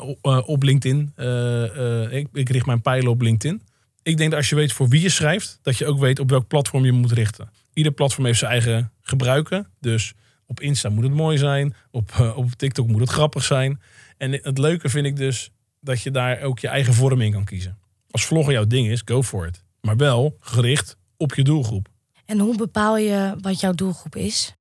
op- 0.02 0.18
eh, 0.22 0.42
op 0.46 0.64
LinkedIn, 0.64 1.12
eh, 1.16 2.04
eh, 2.04 2.12
ik, 2.14 2.28
ik 2.34 2.50
richt 2.50 2.66
mijn 2.66 2.82
pijlen 2.82 3.12
op 3.12 3.22
LinkedIn. 3.22 3.62
Ik 4.04 4.18
denk 4.18 4.30
dat 4.30 4.40
als 4.40 4.50
je 4.50 4.56
weet 4.56 4.74
voor 4.74 4.88
wie 4.88 5.02
je 5.02 5.10
schrijft, 5.10 5.60
dat 5.62 5.78
je 5.78 5.86
ook 5.86 6.00
weet 6.00 6.20
op 6.20 6.30
welk 6.30 6.48
platform 6.48 6.86
je 6.86 6.92
moet 6.92 7.12
richten. 7.12 7.50
Ieder 7.74 7.92
platform 7.92 8.26
heeft 8.26 8.40
zijn 8.40 8.52
eigen 8.52 8.92
gebruiken. 9.02 9.68
Dus 9.80 10.14
op 10.46 10.60
Insta 10.60 10.90
moet 10.90 11.04
het 11.04 11.14
mooi 11.14 11.38
zijn, 11.38 11.76
op, 11.92 12.12
eh, 12.12 12.38
op 12.38 12.52
TikTok 12.52 12.88
moet 12.88 13.00
het 13.00 13.10
grappig 13.10 13.44
zijn. 13.44 13.82
En 14.18 14.32
het 14.32 14.58
leuke 14.58 14.90
vind 14.90 15.06
ik 15.06 15.16
dus 15.16 15.52
dat 15.82 16.02
je 16.02 16.12
daar 16.12 16.42
ook 16.42 16.60
je 16.60 16.68
eigen 16.68 16.94
vorm 16.94 17.22
in 17.22 17.32
kan 17.32 17.44
kiezen. 17.44 17.78
Als 18.12 18.26
vloggen 18.26 18.54
jouw 18.54 18.66
ding 18.68 18.88
is, 18.88 19.02
go 19.06 19.24
for 19.24 19.48
it. 19.48 19.64
Maar 19.82 19.98
wel 19.98 20.38
gericht 20.40 20.98
op 21.18 21.34
je 21.36 21.44
doelgroep. 21.44 21.88
en 22.26 22.40
hoe 22.40 22.58
bepaal 22.58 22.98
je 22.98 23.36
wat 23.42 23.60
jouw 23.60 23.72
doelgroep 23.74 24.16
is? 24.16 24.54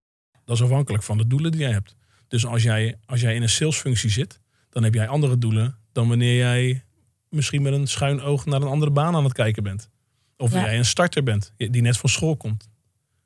Dat 0.45 0.57
is 0.57 0.63
afhankelijk 0.63 1.03
van 1.03 1.19
de 1.19 1.27
doelen 1.27 1.51
die 1.51 1.61
jij 1.61 1.71
hebt. 1.73 1.97
Dus 2.29 2.47
als 2.47 2.63
jij, 2.63 2.97
als 3.07 3.21
jij 3.21 3.35
in 3.35 3.43
een 3.43 3.49
salesfunctie 3.49 4.11
zit, 4.11 4.41
dan 4.75 4.83
heb 4.83 4.95
jij 4.95 5.09
andere 5.09 5.39
doelen 5.39 5.77
dan 5.93 6.09
wanneer 6.09 6.37
jij 6.37 6.83
misschien 7.29 7.63
met 7.63 7.73
een 7.73 7.87
schuin 7.87 8.21
oog 8.21 8.45
naar 8.47 8.63
een 8.63 8.69
andere 8.69 8.91
baan 8.91 9.15
aan 9.17 9.25
het 9.25 9.33
kijken 9.33 9.63
bent. 9.63 9.91
Of 10.37 10.53
Ja. 10.53 10.61
jij 10.65 10.79
een 10.79 10.85
starter 10.85 11.23
bent 11.23 11.53
die 11.57 11.83
net 11.83 11.97
van 11.97 12.09
school 12.11 12.37
komt. 12.37 12.69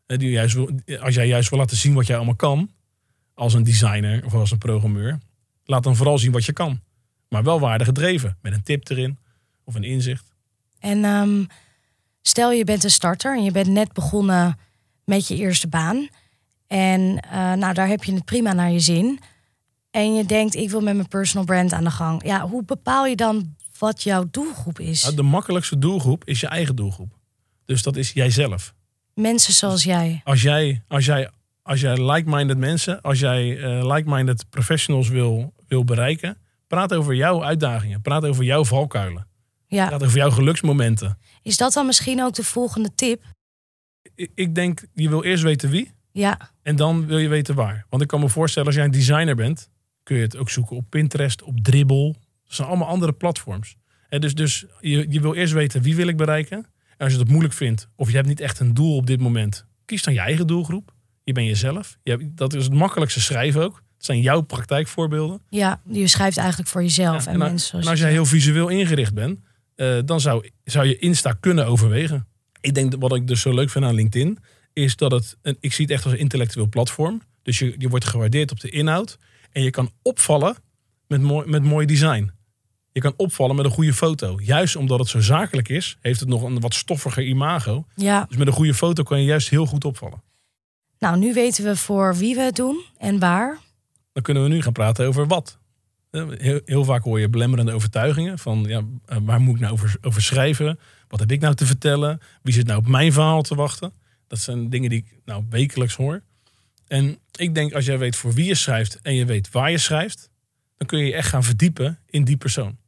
Die 0.06 0.30
juist 0.30 0.54
wil, 0.54 0.70
als 1.00 1.14
jij 1.14 1.26
juist 1.26 1.50
wil 1.50 1.58
laten 1.58 1.76
zien 1.76 1.94
wat 1.94 2.06
jij 2.06 2.16
allemaal 2.16 2.36
kan, 2.36 2.70
als 3.34 3.54
een 3.54 3.62
designer 3.62 4.24
of 4.24 4.34
als 4.34 4.50
een 4.50 4.58
programmeur, 4.58 5.18
laat 5.64 5.82
dan 5.82 5.96
vooral 5.96 6.18
zien 6.18 6.32
wat 6.32 6.44
je 6.44 6.52
kan. 6.52 6.80
Maar 7.28 7.42
wel 7.42 7.60
waardegedreven, 7.60 8.36
met 8.42 8.52
een 8.52 8.62
tip 8.62 8.88
erin 8.90 9.18
of 9.64 9.74
een 9.74 9.84
inzicht. 9.84 10.34
En 10.78 11.04
ehm, 11.04 11.44
stel 12.22 12.52
je 12.52 12.64
bent 12.64 12.84
een 12.84 12.90
starter 12.90 13.36
en 13.36 13.44
je 13.44 13.50
bent 13.52 13.68
net 13.68 13.92
begonnen 13.92 14.58
met 15.04 15.28
je 15.28 15.36
eerste 15.36 15.68
baan. 15.68 16.08
En 16.66 17.20
eh, 17.20 17.52
nou, 17.52 17.74
daar 17.74 17.88
heb 17.88 18.04
je 18.04 18.12
het 18.14 18.24
prima 18.24 18.52
naar 18.52 18.70
je 18.70 18.80
zin. 18.80 19.20
En 19.90 20.14
je 20.14 20.24
denkt, 20.24 20.54
ik 20.54 20.70
wil 20.70 20.80
met 20.80 20.94
mijn 20.94 21.08
personal 21.08 21.44
brand 21.44 21.72
aan 21.72 21.84
de 21.84 21.90
gang. 21.90 22.24
Ja, 22.24 22.48
hoe 22.48 22.64
bepaal 22.64 23.06
je 23.06 23.16
dan 23.16 23.56
wat 23.78 24.02
jouw 24.02 24.24
doelgroep 24.30 24.80
is? 24.80 25.02
Nou, 25.02 25.14
de 25.16 25.22
makkelijkste 25.22 25.78
doelgroep 25.78 26.24
is 26.24 26.40
je 26.40 26.46
eigen 26.46 26.76
doelgroep. 26.76 27.18
Dus 27.64 27.82
dat 27.82 27.96
is 27.96 28.12
jijzelf. 28.12 28.74
Mensen 29.14 29.52
zoals 29.52 29.82
jij. 29.82 30.20
als 30.24 30.42
jij, 30.42 30.82
als 30.88 31.04
jij, 31.04 31.30
als 31.62 31.80
jij 31.80 32.12
like-minded 32.12 32.58
mensen, 32.58 33.00
als 33.00 33.18
jij 33.18 33.62
eh, 33.62 33.94
like-minded 33.94 34.44
professionals 34.50 35.08
wil, 35.08 35.52
wil 35.68 35.84
bereiken, 35.84 36.38
praat 36.66 36.94
over 36.94 37.14
jouw 37.14 37.44
uitdagingen, 37.44 38.00
praat 38.00 38.24
over 38.24 38.44
jouw 38.44 38.64
valkuilen. 38.64 39.26
Ja. 39.66 39.86
Gaat 39.86 40.04
over 40.04 40.16
jouw 40.16 40.30
geluksmomenten. 40.30 41.18
Is 41.42 41.56
dat 41.56 41.72
dan 41.72 41.86
misschien 41.86 42.22
ook 42.22 42.34
de 42.34 42.44
volgende 42.44 42.94
tip? 42.94 43.22
Ik, 44.14 44.30
ik 44.34 44.54
denk, 44.54 44.82
je 44.94 45.08
wil 45.08 45.24
eerst 45.24 45.42
weten 45.42 45.70
wie. 45.70 45.92
Ja, 46.12 46.50
En 46.62 46.76
dan 46.76 47.06
wil 47.06 47.18
je 47.18 47.28
weten 47.28 47.54
waar. 47.54 47.86
Want 47.88 48.02
ik 48.02 48.08
kan 48.08 48.20
me 48.20 48.28
voorstellen, 48.28 48.66
als 48.68 48.76
jij 48.76 48.84
een 48.84 48.90
designer 48.90 49.36
bent, 49.36 49.70
kun 50.08 50.16
je 50.16 50.22
het 50.22 50.36
ook 50.36 50.50
zoeken 50.50 50.76
op 50.76 50.84
Pinterest, 50.88 51.42
op 51.42 51.60
Dribbble. 51.60 52.12
Dat 52.44 52.54
zijn 52.54 52.68
allemaal 52.68 52.88
andere 52.88 53.12
platforms. 53.12 53.76
Dus 54.08 54.34
dus 54.34 54.64
je, 54.80 55.06
je 55.08 55.20
wil 55.20 55.34
eerst 55.34 55.52
weten 55.52 55.82
wie 55.82 55.96
wil 55.96 56.06
ik 56.06 56.16
bereiken. 56.16 56.58
En 56.96 57.04
als 57.04 57.12
je 57.12 57.18
dat 57.18 57.28
moeilijk 57.28 57.54
vindt, 57.54 57.88
of 57.96 58.08
je 58.08 58.16
hebt 58.16 58.28
niet 58.28 58.40
echt 58.40 58.60
een 58.60 58.74
doel 58.74 58.96
op 58.96 59.06
dit 59.06 59.20
moment, 59.20 59.66
kies 59.84 60.02
dan 60.02 60.14
je 60.14 60.20
eigen 60.20 60.46
doelgroep. 60.46 60.92
Je 61.24 61.32
bent 61.32 61.46
jezelf. 61.46 61.98
Je 62.02 62.10
hebt, 62.10 62.36
dat 62.36 62.54
is 62.54 62.64
het 62.64 62.72
makkelijkste 62.72 63.20
schrijven 63.20 63.62
ook. 63.62 63.82
Het 63.96 64.04
zijn 64.04 64.20
jouw 64.20 64.40
praktijkvoorbeelden. 64.40 65.40
ja, 65.48 65.80
je 65.90 66.06
schrijft 66.06 66.36
eigenlijk 66.36 66.68
voor 66.68 66.82
jezelf 66.82 67.24
Ja, 67.24 67.30
en, 67.30 67.32
en, 67.32 67.38
mensen. 67.38 67.80
en 67.80 67.86
als 67.86 68.00
jij 68.00 68.10
heel 68.10 68.26
visueel 68.26 68.68
ingericht 68.68 69.14
bent, 69.14 69.40
eh, 69.74 69.98
dan 70.04 70.20
zou, 70.20 70.50
zou 70.64 70.86
je 70.86 70.98
Insta 70.98 71.32
kunnen 71.32 71.66
overwegen. 71.66 72.26
Ik 72.60 72.74
denk 72.74 72.90
dat 72.90 73.00
wat 73.00 73.14
ik 73.14 73.26
dus 73.26 73.40
zo 73.40 73.54
leuk 73.54 73.70
vind 73.70 73.84
aan 73.84 73.94
LinkedIn, 73.94 74.38
is 74.72 74.96
dat 74.96 75.10
het, 75.10 75.36
een, 75.42 75.56
ik 75.60 75.72
zie 75.72 75.84
het 75.84 75.94
echt 75.94 76.04
als 76.04 76.12
een 76.12 76.18
intellectueel 76.18 76.68
platform. 76.68 77.22
Dus 77.42 77.58
je, 77.58 77.74
je 77.78 77.88
wordt 77.88 78.04
gewaardeerd 78.04 78.50
op 78.50 78.60
de 78.60 78.70
inhoud. 78.70 79.18
En 79.52 79.62
je 79.62 79.70
kan 79.70 79.90
opvallen 80.02 80.56
met 81.06 81.20
mooi, 81.20 81.48
met 81.48 81.62
mooi 81.62 81.86
design. 81.86 82.30
Je 82.92 83.00
kan 83.00 83.14
opvallen 83.16 83.56
met 83.56 83.64
een 83.64 83.70
goede 83.70 83.92
foto. 83.94 84.38
Juist 84.42 84.76
omdat 84.76 84.98
het 84.98 85.08
zo 85.08 85.20
zakelijk 85.20 85.68
is, 85.68 85.96
heeft 86.00 86.20
het 86.20 86.28
nog 86.28 86.42
een 86.42 86.60
wat 86.60 86.74
stoffiger 86.74 87.22
imago. 87.24 87.86
Ja, 87.94 88.24
Dus 88.28 88.36
met 88.36 88.46
een 88.46 88.52
goede 88.52 88.74
foto 88.74 89.02
kan 89.02 89.20
je 89.20 89.24
juist 89.26 89.48
heel 89.48 89.66
goed 89.66 89.84
opvallen. 89.84 90.22
nou 90.98 91.18
nu 91.18 91.32
weten 91.32 91.64
we 91.64 91.76
voor 91.76 92.16
wie 92.16 92.34
we 92.34 92.40
het 92.40 92.56
doen 92.56 92.84
en 92.98 93.18
waar. 93.18 93.58
Dan 94.12 94.22
kunnen 94.22 94.42
we 94.42 94.48
nu 94.48 94.62
gaan 94.62 94.72
praten 94.72 95.06
over 95.06 95.26
wat. 95.26 95.58
Heel, 96.10 96.60
heel 96.64 96.84
vaak 96.84 97.02
hoor 97.04 97.20
je 97.20 97.28
belemmerende 97.28 97.72
overtuigingen. 97.72 98.38
Van 98.38 98.64
ja, 98.68 98.82
eh, 99.04 99.18
waar 99.22 99.40
moet 99.40 99.54
ik 99.54 99.60
nou 99.60 99.72
over, 99.72 99.96
over 100.00 100.22
schrijven? 100.22 100.78
Wat 101.08 101.20
heb 101.20 101.32
ik 101.32 101.40
nou 101.40 101.54
te 101.54 101.66
vertellen? 101.66 102.20
Wie 102.42 102.54
zit 102.54 102.66
nou 102.66 102.78
op 102.78 102.86
mijn 102.86 103.12
verhaal 103.12 103.42
te 103.42 103.54
wachten? 103.54 103.92
Dat 104.26 104.38
zijn 104.38 104.70
dingen 104.70 104.90
die 104.90 104.98
ik 104.98 105.20
nou 105.24 105.44
wekelijks 105.50 105.94
hoor. 105.94 106.22
En 106.88 107.18
ik 107.32 107.54
denk 107.54 107.72
als 107.72 107.84
jij 107.84 107.98
weet 107.98 108.16
voor 108.16 108.32
wie 108.32 108.46
je 108.46 108.54
schrijft 108.54 108.98
en 109.02 109.14
je 109.14 109.24
weet 109.24 109.50
waar 109.50 109.70
je 109.70 109.78
schrijft, 109.78 110.30
dan 110.76 110.86
kun 110.86 110.98
je 110.98 111.06
je 111.06 111.14
echt 111.14 111.28
gaan 111.28 111.44
verdiepen 111.44 111.98
in 112.06 112.24
die 112.24 112.36
persoon. 112.36 112.78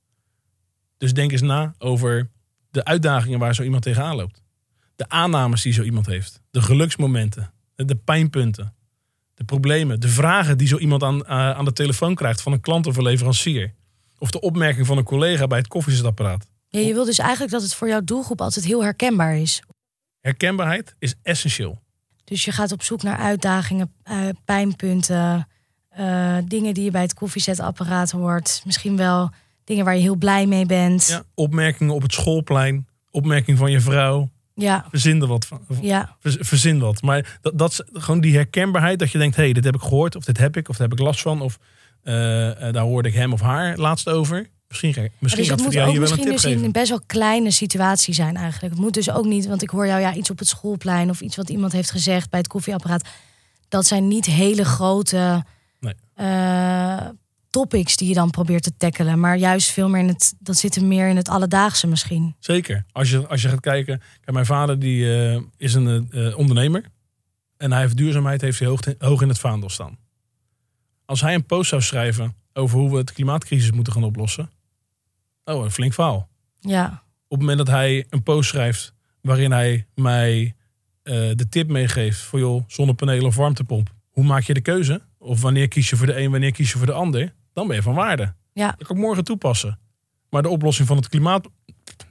Dus 0.98 1.12
denk 1.12 1.32
eens 1.32 1.40
na 1.40 1.74
over 1.78 2.30
de 2.70 2.84
uitdagingen 2.84 3.38
waar 3.38 3.54
zo 3.54 3.62
iemand 3.62 3.82
tegenaan 3.82 4.16
loopt. 4.16 4.42
De 4.96 5.08
aannames 5.08 5.62
die 5.62 5.72
zo 5.72 5.82
iemand 5.82 6.06
heeft. 6.06 6.40
De 6.50 6.62
geluksmomenten. 6.62 7.52
De 7.74 7.96
pijnpunten 7.96 8.74
de 9.40 9.46
problemen, 9.46 10.00
de 10.00 10.08
vragen 10.08 10.58
die 10.58 10.68
zo 10.68 10.78
iemand 10.78 11.02
aan, 11.02 11.26
eh, 11.26 11.50
aan 11.50 11.64
de 11.64 11.72
telefoon 11.72 12.14
krijgt 12.14 12.42
van 12.42 12.52
een 12.52 12.60
klant 12.60 12.86
of 12.86 12.96
een 12.96 13.02
leverancier. 13.02 13.74
Of 14.18 14.30
de 14.30 14.40
opmerking 14.40 14.86
van 14.86 14.98
een 14.98 15.04
collega 15.04 15.46
bij 15.46 15.58
het 15.58 15.68
koffiezetapparaat. 15.68 16.46
Ja, 16.68 16.80
je 16.80 16.92
wil 16.92 17.04
dus 17.04 17.18
eigenlijk 17.18 17.52
dat 17.52 17.62
het 17.62 17.74
voor 17.74 17.88
jouw 17.88 18.00
doelgroep 18.04 18.40
altijd 18.40 18.64
heel 18.64 18.82
herkenbaar 18.82 19.36
is. 19.36 19.62
Herkenbaarheid 20.20 20.94
is 20.98 21.14
essentieel. 21.22 21.82
Dus 22.30 22.44
je 22.44 22.52
gaat 22.52 22.72
op 22.72 22.82
zoek 22.82 23.02
naar 23.02 23.16
uitdagingen, 23.16 23.92
eh, 24.02 24.16
pijnpunten, 24.44 25.48
eh, 25.88 26.36
dingen 26.44 26.74
die 26.74 26.84
je 26.84 26.90
bij 26.90 27.02
het 27.02 27.14
koffiezetapparaat 27.14 28.10
hoort. 28.10 28.62
Misschien 28.64 28.96
wel 28.96 29.30
dingen 29.64 29.84
waar 29.84 29.94
je 29.94 30.00
heel 30.00 30.16
blij 30.16 30.46
mee 30.46 30.66
bent. 30.66 31.06
Ja, 31.06 31.22
opmerkingen 31.34 31.94
op 31.94 32.02
het 32.02 32.12
schoolplein, 32.12 32.86
opmerking 33.10 33.58
van 33.58 33.70
je 33.70 33.80
vrouw. 33.80 34.30
ja. 34.54 34.86
Verzin 34.90 35.20
er 35.22 35.26
wat 35.26 35.46
van. 35.46 35.60
ja. 35.80 36.16
Ver- 36.20 36.36
Verzin 36.44 36.78
wat. 36.78 37.02
Maar 37.02 37.38
dat, 37.40 37.58
dat 37.58 37.70
is 37.70 37.82
gewoon 37.92 38.20
die 38.20 38.34
herkenbaarheid 38.34 38.98
dat 38.98 39.10
je 39.10 39.18
denkt: 39.18 39.36
hé, 39.36 39.42
hey, 39.42 39.52
dit 39.52 39.64
heb 39.64 39.74
ik 39.74 39.80
gehoord, 39.80 40.16
of 40.16 40.24
dit 40.24 40.38
heb 40.38 40.56
ik, 40.56 40.68
of 40.68 40.76
daar 40.76 40.88
heb 40.88 40.98
ik 40.98 41.04
last 41.04 41.20
van, 41.22 41.40
of 41.40 41.58
eh, 42.02 42.12
daar 42.72 42.78
hoorde 42.82 43.08
ik 43.08 43.14
hem 43.14 43.32
of 43.32 43.40
haar 43.40 43.76
laatst 43.76 44.08
over. 44.08 44.46
Misschien, 44.70 45.10
misschien 45.18 45.42
dus 45.42 45.52
het 45.52 45.62
moet 45.62 45.76
ook 45.76 45.98
misschien 45.98 46.24
dus 46.24 46.44
in 46.44 46.50
geven. 46.50 46.64
een 46.64 46.72
best 46.72 46.88
wel 46.88 47.00
kleine 47.06 47.50
situatie 47.50 48.14
zijn 48.14 48.36
eigenlijk. 48.36 48.74
Het 48.74 48.82
moet 48.82 48.94
dus 48.94 49.10
ook 49.10 49.24
niet, 49.24 49.46
want 49.46 49.62
ik 49.62 49.70
hoor 49.70 49.86
jou 49.86 50.00
ja, 50.00 50.14
iets 50.14 50.30
op 50.30 50.38
het 50.38 50.48
schoolplein 50.48 51.10
of 51.10 51.20
iets 51.20 51.36
wat 51.36 51.48
iemand 51.48 51.72
heeft 51.72 51.90
gezegd 51.90 52.30
bij 52.30 52.38
het 52.38 52.48
koffieapparaat. 52.48 53.08
Dat 53.68 53.86
zijn 53.86 54.08
niet 54.08 54.26
hele 54.26 54.64
grote 54.64 55.44
Nee. 55.80 55.94
eh, 56.14 57.06
topics 57.50 57.96
die 57.96 58.08
je 58.08 58.14
dan 58.14 58.30
probeert 58.30 58.62
te 58.62 58.76
tackelen. 58.76 59.20
Maar 59.20 59.36
juist 59.36 59.70
veel 59.70 59.88
meer 59.88 60.00
in 60.00 60.08
het, 60.08 60.34
dat 60.38 60.56
zit 60.56 60.76
er 60.76 60.84
meer 60.84 61.08
in 61.08 61.16
het 61.16 61.28
alledaagse 61.28 61.86
misschien. 61.86 62.34
Zeker. 62.38 62.84
Als 62.92 63.10
je, 63.10 63.26
als 63.26 63.42
je 63.42 63.48
gaat 63.48 63.60
kijken. 63.60 63.98
Kijk, 63.98 64.32
mijn 64.32 64.46
vader 64.46 64.78
die, 64.78 65.16
eh, 65.16 65.40
is 65.56 65.74
een 65.74 66.10
eh, 66.10 66.38
ondernemer. 66.38 66.84
En 67.56 67.72
hij 67.72 67.80
heeft 67.80 67.96
duurzaamheid 67.96 68.40
heeft 68.40 68.58
hij 68.58 68.68
hoog, 68.68 68.80
hoog 68.98 69.22
in 69.22 69.28
het 69.28 69.38
vaandel 69.38 69.68
staan. 69.68 69.98
Als 71.04 71.20
hij 71.20 71.34
een 71.34 71.46
post 71.46 71.68
zou 71.68 71.82
schrijven 71.82 72.34
over 72.52 72.78
hoe 72.78 72.96
we 72.96 73.04
de 73.04 73.12
klimaatcrisis 73.12 73.70
moeten 73.70 73.92
gaan 73.92 74.04
oplossen. 74.04 74.50
Oh, 75.44 75.64
een 75.64 75.70
flink 75.70 75.92
verhaal. 75.94 76.28
Ja, 76.58 77.02
Op 77.28 77.38
het 77.38 77.38
moment 77.38 77.58
dat 77.58 77.66
hij 77.76 78.06
een 78.10 78.22
post 78.22 78.48
schrijft 78.48 78.94
waarin 79.20 79.52
hij 79.52 79.86
mij 79.94 80.54
eh, 81.02 81.14
de 81.34 81.48
tip 81.48 81.68
meegeeft 81.68 82.18
voor 82.20 82.38
joh, 82.38 82.64
zonnepanelen 82.66 83.24
of 83.26 83.36
warmtepomp. 83.36 83.94
Hoe 84.10 84.24
maak 84.24 84.42
je 84.42 84.54
de 84.54 84.60
keuze? 84.60 85.02
Of 85.18 85.40
wanneer 85.40 85.68
kies 85.68 85.90
je 85.90 85.96
voor 85.96 86.06
de 86.06 86.20
een, 86.20 86.30
wanneer 86.30 86.52
kies 86.52 86.72
je 86.72 86.78
voor 86.78 86.86
de 86.86 86.92
ander? 86.92 87.34
Dan 87.52 87.66
ben 87.66 87.76
je 87.76 87.82
van 87.82 87.94
waarde. 87.94 88.34
ja, 88.52 88.74
Dat 88.78 88.86
kan 88.86 88.96
ik 88.96 89.02
morgen 89.02 89.24
toepassen. 89.24 89.78
Maar 90.30 90.42
de 90.42 90.48
oplossing 90.48 90.88
van 90.88 90.96
het 90.96 91.08
klimaat, 91.08 91.48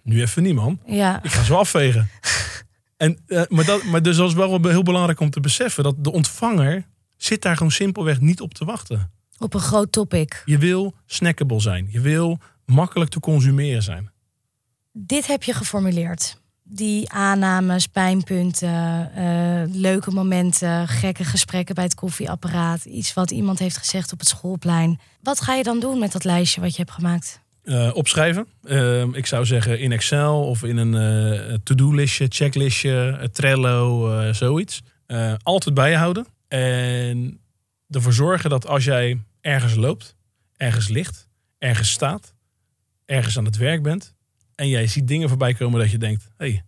nu 0.03 0.21
even 0.21 0.43
niet 0.43 0.53
man. 0.55 0.79
ja. 0.86 1.24
Ik 1.24 1.31
ga 1.31 1.43
ze 1.43 1.55
afvegen. 1.55 2.09
en, 2.98 3.17
eh, 3.27 3.43
maar, 3.48 3.65
dat, 3.65 3.83
maar 3.83 4.01
dus 4.01 4.15
dat 4.17 4.27
is 4.27 4.33
wel 4.33 4.62
heel 4.67 4.83
belangrijk 4.83 5.19
om 5.19 5.29
te 5.29 5.39
beseffen. 5.39 5.83
Dat 5.83 5.95
de 6.03 6.12
ontvanger 6.12 6.88
zit 7.17 7.41
daar 7.41 7.57
gewoon 7.57 7.71
simpelweg 7.71 8.19
niet 8.19 8.41
op 8.41 8.53
te 8.53 8.65
wachten. 8.65 9.12
Op 9.38 9.53
een 9.53 9.59
groot 9.59 9.91
topic. 9.91 10.41
Je 10.45 10.57
wil 10.57 10.93
snackable 11.05 11.59
zijn. 11.59 11.88
Je 11.91 12.00
wil 12.01 12.39
makkelijk 12.69 13.11
te 13.11 13.19
consumeren 13.19 13.83
zijn. 13.83 14.11
Dit 14.91 15.27
heb 15.27 15.43
je 15.43 15.53
geformuleerd. 15.53 16.41
Die 16.63 17.09
aannames, 17.11 17.88
pijnpunten, 17.88 19.11
eh, 19.15 19.61
leuke 19.67 20.11
momenten, 20.11 20.88
gekke 20.88 21.23
gesprekken 21.23 21.75
bij 21.75 21.83
het 21.83 21.95
koffieapparaat. 21.95 22.85
Iets 22.85 23.13
wat 23.13 23.31
iemand 23.31 23.59
heeft 23.59 23.77
gezegd 23.77 24.13
op 24.13 24.19
het 24.19 24.27
schoolplein. 24.27 24.99
Wat 25.21 25.41
ga 25.41 25.53
je 25.53 25.63
dan 25.63 25.79
doen 25.79 25.99
met 25.99 26.11
dat 26.11 26.23
lijstje 26.23 26.61
wat 26.61 26.71
je 26.71 26.81
hebt 26.81 26.91
gemaakt? 26.91 27.41
Eh, 27.69 27.89
opschrijven. 27.93 28.47
Eh, 28.63 29.01
ik 29.01 29.25
zou 29.25 29.45
zeggen 29.45 29.79
in 29.79 29.91
Excel 29.91 30.43
of 30.43 30.63
in 30.63 30.77
een 30.77 30.95
eh, 30.95 31.55
to-do-listje, 31.63 32.25
checklistje, 32.29 33.29
Trello, 33.31 34.33
zoiets. 34.33 34.81
Altijd 35.43 35.75
bijhouden. 35.75 36.25
En 36.47 37.39
ervoor 37.89 38.13
zorgen 38.13 38.49
dat 38.49 38.67
als 38.67 38.83
jij 38.83 39.21
ergens 39.41 39.75
loopt, 39.75 40.15
ergens 40.57 40.88
ligt, 40.88 41.27
ergens 41.57 41.89
staat, 41.89 42.33
ergens 43.09 43.37
aan 43.37 43.45
het 43.45 43.57
werk 43.57 43.83
bent. 43.83 44.13
En 44.55 44.67
jij 44.67 44.87
ziet 44.87 45.07
dingen 45.07 45.29
voorbij 45.29 45.53
komen 45.53 45.79
dat 45.79 45.91
je 45.91 45.97
denkt, 45.97 46.23
hé, 46.37 46.49
hey, 46.49 46.63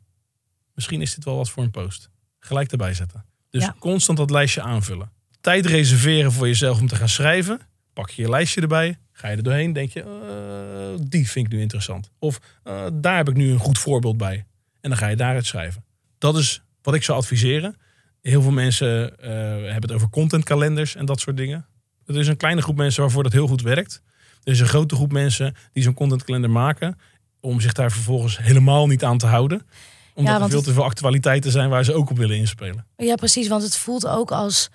misschien 0.74 1.02
is 1.02 1.16
dit 1.16 1.24
wel 1.26 1.36
wat 1.36 1.50
voor 1.50 1.64
een 1.64 1.72
post. 1.72 2.10
Gelijk 2.40 2.72
erbij 2.72 2.94
zetten. 2.94 3.26
Dus 3.50 3.64
Ja. 3.64 3.76
constant 3.80 4.18
dat 4.18 4.30
lijstje 4.30 4.62
aanvullen. 4.62 5.12
Tijd 5.42 5.66
reserveren 5.66 6.32
voor 6.32 6.48
jezelf 6.48 6.80
om 6.80 6.88
te 6.88 6.96
gaan 6.96 7.10
schrijven. 7.10 7.60
Pak 7.94 8.10
je 8.10 8.22
je 8.22 8.30
lijstje 8.30 8.62
erbij. 8.62 8.98
Ga 9.12 9.28
je 9.28 9.36
er 9.38 9.44
doorheen, 9.44 9.74
denk 9.74 9.92
je, 9.92 10.02
eh, 10.02 11.06
die 11.08 11.30
vind 11.30 11.46
ik 11.46 11.52
nu 11.52 11.62
interessant. 11.62 12.12
Of 12.20 12.40
eh, 12.64 12.86
daar 12.94 13.18
heb 13.18 13.30
ik 13.30 13.36
nu 13.36 13.52
een 13.52 13.60
goed 13.60 13.80
voorbeeld 13.80 14.18
bij. 14.18 14.46
En 14.82 14.90
dan 14.90 14.98
ga 14.98 15.08
je 15.08 15.16
daaruit 15.16 15.46
schrijven. 15.46 15.84
Dat 16.18 16.38
is 16.38 16.62
wat 16.82 16.94
ik 16.94 17.04
zou 17.04 17.18
adviseren. 17.18 17.76
Heel 18.22 18.42
veel 18.42 18.52
mensen 18.52 19.20
eh, 19.20 19.30
hebben 19.72 19.82
het 19.82 19.92
over 19.92 20.10
contentkalenders 20.10 20.96
en 20.96 21.06
dat 21.06 21.20
soort 21.20 21.38
dingen. 21.38 21.66
Er 22.06 22.18
is 22.20 22.28
een 22.28 22.38
kleine 22.38 22.62
groep 22.62 22.76
mensen 22.78 23.02
waarvoor 23.02 23.24
dat 23.24 23.32
heel 23.32 23.48
goed 23.48 23.62
werkt. 23.62 24.02
Er 24.44 24.52
is 24.52 24.60
een 24.60 24.68
grote 24.68 24.96
groep 24.96 25.12
mensen 25.12 25.56
die 25.74 25.84
zo'n 25.84 25.94
contentkalender 25.94 26.50
maken. 26.50 26.98
Om 27.40 27.62
zich 27.62 27.74
daar 27.74 27.92
vervolgens 27.92 28.38
helemaal 28.38 28.88
niet 28.88 29.04
aan 29.04 29.18
te 29.18 29.26
houden. 29.26 29.66
Omdat 30.14 30.42
er 30.42 30.50
veel 30.50 30.62
te 30.62 30.74
veel 30.74 30.84
actualiteiten 30.84 31.52
zijn 31.52 31.70
waar 31.70 31.84
ze 31.84 31.94
ook 31.94 32.10
op 32.10 32.18
willen 32.18 32.38
inspelen. 32.38 32.86
Ja, 32.98 33.16
precies. 33.16 33.48
Want 33.48 33.64
het 33.64 33.78
voelt 33.78 34.08
ook 34.08 34.32
als 34.32 34.70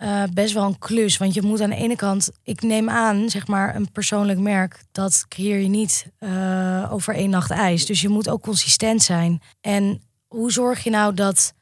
eh, 0.00 0.22
best 0.32 0.54
wel 0.54 0.64
een 0.64 0.78
klus. 0.78 1.16
Want 1.16 1.34
je 1.34 1.42
moet 1.42 1.60
aan 1.60 1.70
de 1.70 1.76
ene 1.76 1.96
kant, 1.96 2.30
ik 2.42 2.62
neem 2.62 2.90
aan, 2.90 3.30
zeg 3.30 3.46
maar, 3.46 3.76
een 3.76 3.92
persoonlijk 3.92 4.38
merk, 4.38 4.84
dat 4.92 5.24
creëer 5.28 5.58
je 5.58 5.68
niet 5.68 6.06
eh, 6.18 6.92
over 6.92 7.14
één 7.14 7.30
nacht 7.30 7.50
ijs. 7.50 7.86
Dus 7.86 8.00
je 8.00 8.08
moet 8.08 8.28
ook 8.28 8.42
consistent 8.42 9.02
zijn. 9.02 9.42
En 9.60 10.02
hoe 10.26 10.52
zorg 10.52 10.84
je 10.84 10.90
nou 10.90 11.14
dat 11.14 11.52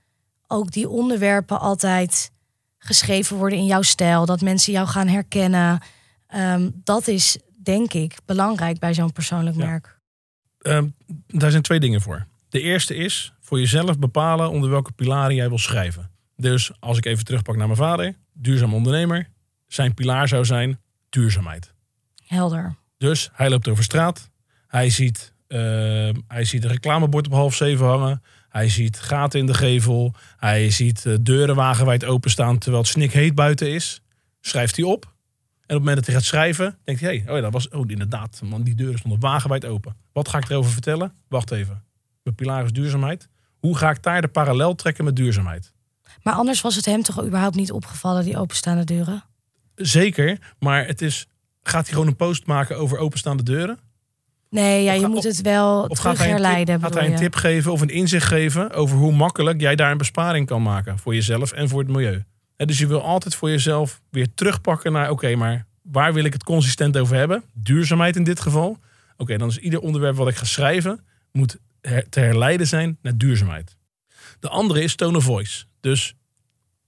ook 0.46 0.72
die 0.72 0.88
onderwerpen 0.88 1.60
altijd 1.60 2.30
geschreven 2.78 3.36
worden 3.36 3.58
in 3.58 3.66
jouw 3.66 3.82
stijl? 3.82 4.26
Dat 4.26 4.40
mensen 4.40 4.72
jou 4.72 4.86
gaan 4.86 5.08
herkennen. 5.08 5.80
Ehm, 6.28 6.70
dat 6.74 7.06
is, 7.08 7.38
denk 7.62 7.92
ik, 7.92 8.16
belangrijk 8.26 8.78
bij 8.78 8.94
zo'n 8.94 9.12
persoonlijk 9.12 9.56
Ja. 9.56 9.66
merk. 9.66 9.98
Ehm, 10.58 10.88
daar 11.26 11.50
zijn 11.50 11.62
twee 11.62 11.80
dingen 11.80 12.00
voor. 12.00 12.26
De 12.48 12.60
eerste 12.60 12.94
is 12.94 13.32
voor 13.40 13.58
jezelf 13.58 13.98
bepalen 13.98 14.50
onder 14.50 14.70
welke 14.70 14.92
pilaren 14.92 15.34
jij 15.34 15.48
wil 15.48 15.58
schrijven. 15.58 16.10
Dus 16.36 16.70
als 16.80 16.98
ik 16.98 17.04
even 17.04 17.24
terugpak 17.24 17.56
naar 17.56 17.66
mijn 17.66 17.78
vader, 17.78 18.14
duurzaam 18.32 18.74
ondernemer. 18.74 19.28
Zijn 19.66 19.94
pilaar 19.94 20.28
zou 20.28 20.44
zijn 20.44 20.80
duurzaamheid. 21.08 21.74
Helder. 22.26 22.74
Dus 22.98 23.30
hij 23.32 23.50
loopt 23.50 23.68
over 23.68 23.84
straat. 23.84 24.30
Hij 24.66 24.90
ziet, 24.90 25.32
ehm, 25.46 26.14
hij 26.28 26.44
ziet 26.44 26.64
een 26.64 26.70
reclamebord 26.70 27.26
op 27.26 27.32
half 27.32 27.54
zeven 27.54 27.86
hangen. 27.86 28.22
Hij 28.48 28.68
ziet 28.68 29.00
gaten 29.00 29.40
in 29.40 29.46
de 29.46 29.54
gevel. 29.54 30.14
Hij 30.36 30.70
ziet 30.70 31.06
eh, 31.06 31.14
deuren 31.20 31.54
wagenwijd 31.54 32.04
openstaan 32.04 32.58
terwijl 32.58 32.82
het 32.82 32.92
snikheet 32.92 33.34
buiten 33.34 33.70
is. 33.70 34.00
Schrijft 34.40 34.76
hij 34.76 34.84
op. 34.84 35.16
En 35.68 35.76
op 35.76 35.80
het 35.82 35.88
moment 35.88 35.96
dat 35.96 36.06
hij 36.06 36.14
gaat 36.14 36.24
schrijven, 36.24 36.78
denkt 36.84 37.00
hij, 37.00 37.16
hey, 37.16 37.28
oh 37.28 37.34
ja, 37.36 37.40
dat 37.40 37.52
was, 37.52 37.68
oh 37.68 37.90
inderdaad, 37.90 38.40
man, 38.44 38.62
die 38.62 38.74
deuren 38.74 38.98
stonden 38.98 39.20
wagenwijd 39.20 39.64
open. 39.64 39.96
Wat 40.12 40.28
ga 40.28 40.38
ik 40.38 40.48
erover 40.48 40.72
vertellen? 40.72 41.12
Wacht 41.28 41.50
even. 41.50 41.82
Mijn 42.22 42.36
pilaar 42.36 42.64
is 42.64 42.72
duurzaamheid. 42.72 43.28
Hoe 43.58 43.76
ga 43.76 43.90
ik 43.90 44.02
daar 44.02 44.20
de 44.20 44.28
parallel 44.28 44.74
trekken 44.74 45.04
met 45.04 45.16
duurzaamheid? 45.16 45.72
Maar 46.22 46.34
anders 46.34 46.60
was 46.60 46.76
het 46.76 46.84
hem 46.84 47.02
toch 47.02 47.24
überhaupt 47.24 47.54
niet 47.56 47.72
opgevallen, 47.72 48.24
die 48.24 48.38
openstaande 48.38 48.84
deuren? 48.84 49.24
Zeker, 49.74 50.38
maar 50.58 50.86
het 50.86 51.02
is, 51.02 51.26
gaat 51.62 51.84
hij 51.84 51.92
gewoon 51.92 52.06
een 52.06 52.16
post 52.16 52.46
maken 52.46 52.76
over 52.78 52.98
openstaande 52.98 53.42
deuren? 53.42 53.78
Nee, 54.50 54.82
ja, 54.84 54.92
je 54.92 55.06
moet 55.06 55.24
het 55.24 55.40
wel 55.40 55.80
Of 55.82 55.98
terug 55.98 56.00
gaat 56.02 56.16
hij, 56.18 56.26
een 56.26 56.32
herleiden. 56.32 56.74
tip, 56.74 56.82
gaat 56.82 56.94
hij 56.94 57.10
een 57.10 57.16
tip 57.16 57.34
geven 57.34 57.72
of 57.72 57.80
een 57.80 57.88
inzicht 57.88 58.26
geven 58.26 58.70
over 58.72 58.96
hoe 58.96 59.12
makkelijk 59.12 59.60
jij 59.60 59.76
daar 59.76 59.90
een 59.90 59.98
besparing 59.98 60.46
kan 60.46 60.62
maken 60.62 60.98
voor 60.98 61.14
jezelf 61.14 61.52
en 61.52 61.68
voor 61.68 61.80
het 61.80 61.88
milieu? 61.88 62.24
Dus 62.66 62.78
je 62.78 62.86
wil 62.86 63.02
altijd 63.02 63.34
voor 63.34 63.50
jezelf 63.50 64.00
weer 64.10 64.34
terugpakken 64.34 64.92
naar, 64.92 65.10
oké, 65.10 65.34
maar 65.36 65.66
waar 65.82 66.12
wil 66.14 66.24
ik 66.24 66.32
het 66.32 66.44
consistent 66.44 66.96
over 66.96 67.16
hebben? 67.16 67.42
Duurzaamheid 67.52 68.16
in 68.16 68.24
dit 68.24 68.40
geval. 68.40 68.78
Oké, 69.16 69.36
dan 69.38 69.48
is 69.48 69.58
ieder 69.58 69.80
onderwerp 69.80 70.16
wat 70.16 70.28
ik 70.28 70.36
ga 70.36 70.44
schrijven, 70.44 71.04
moet 71.32 71.56
her- 71.80 72.08
te 72.08 72.20
herleiden 72.20 72.66
zijn 72.66 72.98
naar 73.02 73.16
duurzaamheid. 73.16 73.76
De 74.40 74.48
andere 74.48 74.82
is 74.82 74.94
tone 74.94 75.16
of 75.16 75.24
voice. 75.24 75.64
Dus 75.80 76.14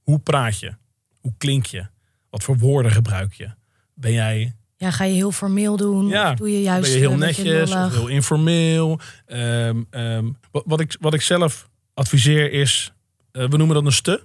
hoe 0.02 0.18
praat 0.18 0.58
je? 0.60 0.74
Hoe 1.20 1.34
klink 1.38 1.66
je? 1.66 1.86
Wat 2.30 2.42
voor 2.42 2.58
woorden 2.58 2.92
gebruik 2.92 3.32
je? 3.32 3.50
Ben 3.94 4.12
jij 4.12 4.54
Ja, 4.76 4.90
ga 4.90 5.04
je 5.04 5.14
heel 5.14 5.32
formeel 5.32 5.76
doen? 5.76 6.08
Ja, 6.08 6.30
Of 6.30 6.36
doe 6.38 6.52
je 6.52 6.62
juist 6.62 6.82
ben 6.82 6.90
je 6.90 6.98
heel 7.08 7.16
beetje 7.18 7.42
netjes 7.42 7.74
of 7.74 7.92
heel 7.92 8.06
informeel? 8.08 9.00
Ehm, 9.26 9.82
ehm, 9.90 10.28
wat, 10.50 10.62
wat, 10.66 10.80
ik, 10.80 10.96
wat 11.00 11.14
ik 11.14 11.20
zelf 11.22 11.68
adviseer 11.94 12.52
is, 12.52 12.92
eh, 13.32 13.48
we 13.48 13.56
noemen 13.56 13.74
dat 13.76 13.84
een 13.84 13.92
ste. 13.92 14.24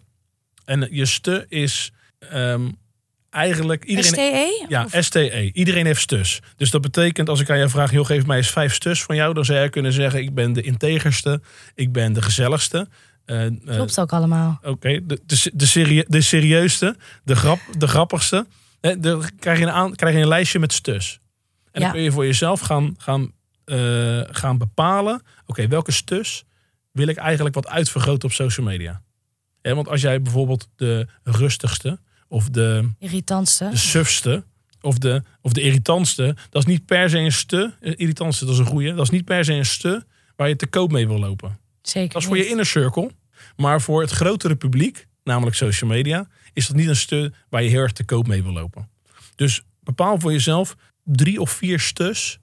En 0.65 0.87
je 0.91 1.05
ste 1.05 1.45
is 1.49 1.91
ehm, 2.19 2.67
eigenlijk 3.29 3.83
iedereen. 3.83 4.11
STE? 4.11 4.65
Ja, 4.69 4.83
Of- 4.85 5.03
STE. 5.03 5.49
Iedereen 5.53 5.85
heeft 5.85 6.01
stus. 6.01 6.39
Dus 6.57 6.69
dat 6.71 6.81
betekent 6.81 7.29
als 7.29 7.39
ik 7.39 7.49
aan 7.49 7.57
jou 7.57 7.69
vraag, 7.69 7.91
joh, 7.91 8.05
geef 8.05 8.25
mij 8.25 8.37
eens 8.37 8.49
vijf 8.51 8.73
stus 8.73 9.03
van 9.03 9.15
jou, 9.15 9.33
dan 9.33 9.45
zou 9.45 9.57
jij 9.57 9.69
kunnen 9.69 9.93
zeggen, 9.93 10.19
ik 10.21 10.33
ben 10.33 10.53
de 10.53 10.61
integerste, 10.61 11.41
ik 11.75 11.91
ben 11.91 12.13
de 12.13 12.21
gezelligste. 12.21 12.87
Eh, 13.25 13.45
eh, 13.45 13.51
Klopt 13.65 13.99
ook 13.99 14.13
allemaal. 14.13 14.59
Oké, 14.63 15.05
de, 15.05 15.19
de, 15.25 15.51
de, 15.53 15.65
serie, 15.65 16.05
de 16.07 16.21
serieuste, 16.21 16.95
de, 17.23 17.35
grap, 17.35 17.59
de 17.77 17.87
grappigste. 17.87 18.45
Hè, 18.81 18.99
Dan 18.99 19.23
krijg 19.39 19.57
je, 19.59 19.65
een 19.65 19.71
aan, 19.71 19.95
krijg 19.95 20.15
je 20.15 20.21
een 20.21 20.27
lijstje 20.27 20.59
met 20.59 20.73
stus. 20.73 21.19
En 21.71 21.81
Ja. 21.81 21.87
dan 21.87 21.91
kun 21.91 22.01
je 22.01 22.11
voor 22.11 22.25
jezelf 22.25 22.59
gaan, 22.59 22.95
gaan, 22.97 23.31
eh, 23.65 24.21
gaan 24.31 24.57
bepalen... 24.57 25.21
oké, 25.45 25.67
welke 25.67 25.91
stus 25.91 26.43
wil 26.91 27.07
ik 27.07 27.17
eigenlijk 27.17 27.55
wat 27.55 27.67
uitvergroten 27.67 28.27
op 28.29 28.33
social 28.33 28.65
media? 28.65 29.01
Hè, 29.65 29.75
want 29.75 29.87
als 29.87 30.01
jij 30.01 30.21
bijvoorbeeld 30.21 30.69
de 30.75 31.07
rustigste... 31.23 31.99
of 32.27 32.49
de, 32.49 32.89
Irritantste. 32.99 33.69
de 33.69 33.77
sufste... 33.77 34.43
Of 34.81 34.97
de, 34.97 35.23
of 35.41 35.51
de 35.53 35.61
irritantste, 35.61 36.35
dat 36.49 36.61
is 36.61 36.67
niet 36.67 36.85
per 36.85 37.09
se 37.09 37.17
een 37.17 37.31
ste. 37.31 37.73
eh, 37.79 37.93
Irritantste, 37.95 38.45
dat 38.45 38.53
is 38.53 38.59
een 38.59 38.65
goeie. 38.65 38.93
Dat 38.93 39.03
is 39.03 39.09
niet 39.09 39.25
per 39.25 39.45
se 39.45 39.53
een 39.53 39.65
ste 39.65 40.05
waar 40.35 40.47
je 40.47 40.55
te 40.55 40.67
koop 40.67 40.91
mee 40.91 41.07
wil 41.07 41.19
lopen. 41.19 41.59
Zeker 41.81 42.13
Dat 42.13 42.21
is 42.21 42.27
voor 42.27 42.37
je 42.37 42.47
inner 42.47 42.65
circle. 42.65 43.11
Maar 43.55 43.81
voor 43.81 44.01
het 44.01 44.11
grotere 44.11 44.55
publiek, 44.55 45.07
namelijk 45.23 45.55
social 45.55 45.89
media, 45.89 46.27
is 46.53 46.67
dat 46.67 46.75
niet 46.75 46.87
een 46.87 46.95
stu 46.95 47.31
waar 47.49 47.63
je 47.63 47.69
heel 47.69 47.81
erg 47.81 47.91
te 47.91 48.03
koop 48.03 48.27
mee 48.27 48.43
wil 48.43 48.51
lopen. 48.53 48.89
Dus 49.35 49.63
bepaal 49.79 50.19
voor 50.19 50.31
jezelf 50.31 50.75
drie 51.03 51.41
of 51.41 51.51
vier 51.51 51.79
stus 51.79 52.39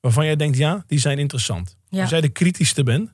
waarvan 0.00 0.24
jij 0.24 0.36
denkt, 0.36 0.56
ja, 0.58 0.84
die 0.86 0.98
zijn 0.98 1.18
interessant. 1.18 1.76
Ja. 1.88 2.00
Als 2.00 2.10
jij 2.10 2.20
de 2.20 2.28
kritischste 2.28 2.82
bent, 2.82 3.12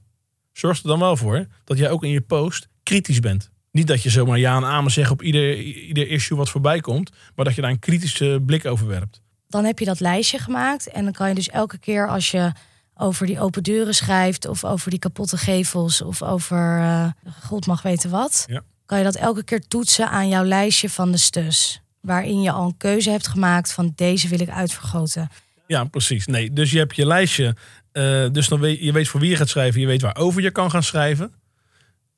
zorg 0.52 0.82
er 0.82 0.88
dan 0.88 0.98
wel 0.98 1.16
voor 1.16 1.46
dat 1.64 1.78
jij 1.78 1.90
ook 1.90 2.04
in 2.04 2.10
je 2.10 2.20
post 2.20 2.68
kritisch 2.84 3.20
bent. 3.20 3.50
Niet 3.70 3.86
dat 3.86 4.02
je 4.02 4.10
zomaar 4.10 4.38
ja 4.38 4.56
en 4.56 4.64
amen 4.64 4.90
zegt 4.92 5.10
op 5.10 5.22
ieder, 5.22 5.56
ieder 5.62 6.08
issue 6.08 6.38
wat 6.38 6.50
voorbij 6.50 6.80
komt, 6.80 7.10
maar 7.34 7.44
dat 7.44 7.54
je 7.54 7.60
daar 7.60 7.70
een 7.70 7.78
kritische 7.78 8.42
blik 8.46 8.66
over 8.66 8.86
werpt. 8.86 9.20
Dan 9.48 9.64
heb 9.64 9.78
je 9.78 9.84
dat 9.84 10.00
lijstje 10.00 10.38
gemaakt. 10.38 10.88
En 10.90 11.04
dan 11.04 11.12
kan 11.12 11.28
je 11.28 11.34
dus 11.34 11.48
elke 11.48 11.78
keer 11.78 12.08
als 12.08 12.30
je 12.30 12.52
over 12.94 13.26
die 13.26 13.40
open 13.40 13.62
deuren 13.62 13.94
schrijft... 13.94 14.46
of 14.48 14.64
over 14.64 14.90
die 14.90 14.98
kapotte 14.98 15.36
gevels 15.36 16.02
of 16.02 16.22
over 16.22 16.78
eh, 16.78 17.06
god 17.42 17.66
mag 17.66 17.82
weten 17.82 18.10
wat... 18.10 18.44
Ja. 18.48 18.62
kan 18.86 18.98
je 18.98 19.04
dat 19.04 19.14
elke 19.14 19.44
keer 19.44 19.66
toetsen 19.68 20.10
aan 20.10 20.28
jouw 20.28 20.44
lijstje 20.44 20.90
van 20.90 21.10
de 21.12 21.18
stus. 21.18 21.82
Waarin 22.00 22.42
je 22.42 22.50
al 22.50 22.66
een 22.66 22.76
keuze 22.76 23.10
hebt 23.10 23.28
gemaakt 23.28 23.72
van 23.72 23.92
deze 23.96 24.28
wil 24.28 24.40
ik 24.40 24.50
uitvergroten. 24.50 25.28
Ja, 25.66 25.84
precies. 25.84 26.26
Nee, 26.26 26.52
dus 26.52 26.70
je 26.70 26.78
hebt 26.78 26.96
je 26.96 27.06
lijstje. 27.06 27.56
eh, 27.92 28.26
dus 28.32 28.48
dan 28.48 28.60
weet 28.60 28.80
je 28.80 28.92
weet 28.92 29.08
voor 29.08 29.20
wie 29.20 29.30
je 29.30 29.36
gaat 29.36 29.48
schrijven. 29.48 29.80
Je 29.80 29.86
weet 29.86 30.02
waarover 30.02 30.42
je 30.42 30.50
kan 30.50 30.70
gaan 30.70 30.82
schrijven. 30.82 31.32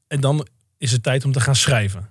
En 0.08 0.20
dan 0.20 0.46
is 0.78 0.92
het 0.92 1.02
tijd 1.02 1.24
om 1.24 1.32
te 1.32 1.40
gaan 1.40 1.56
schrijven. 1.56 2.08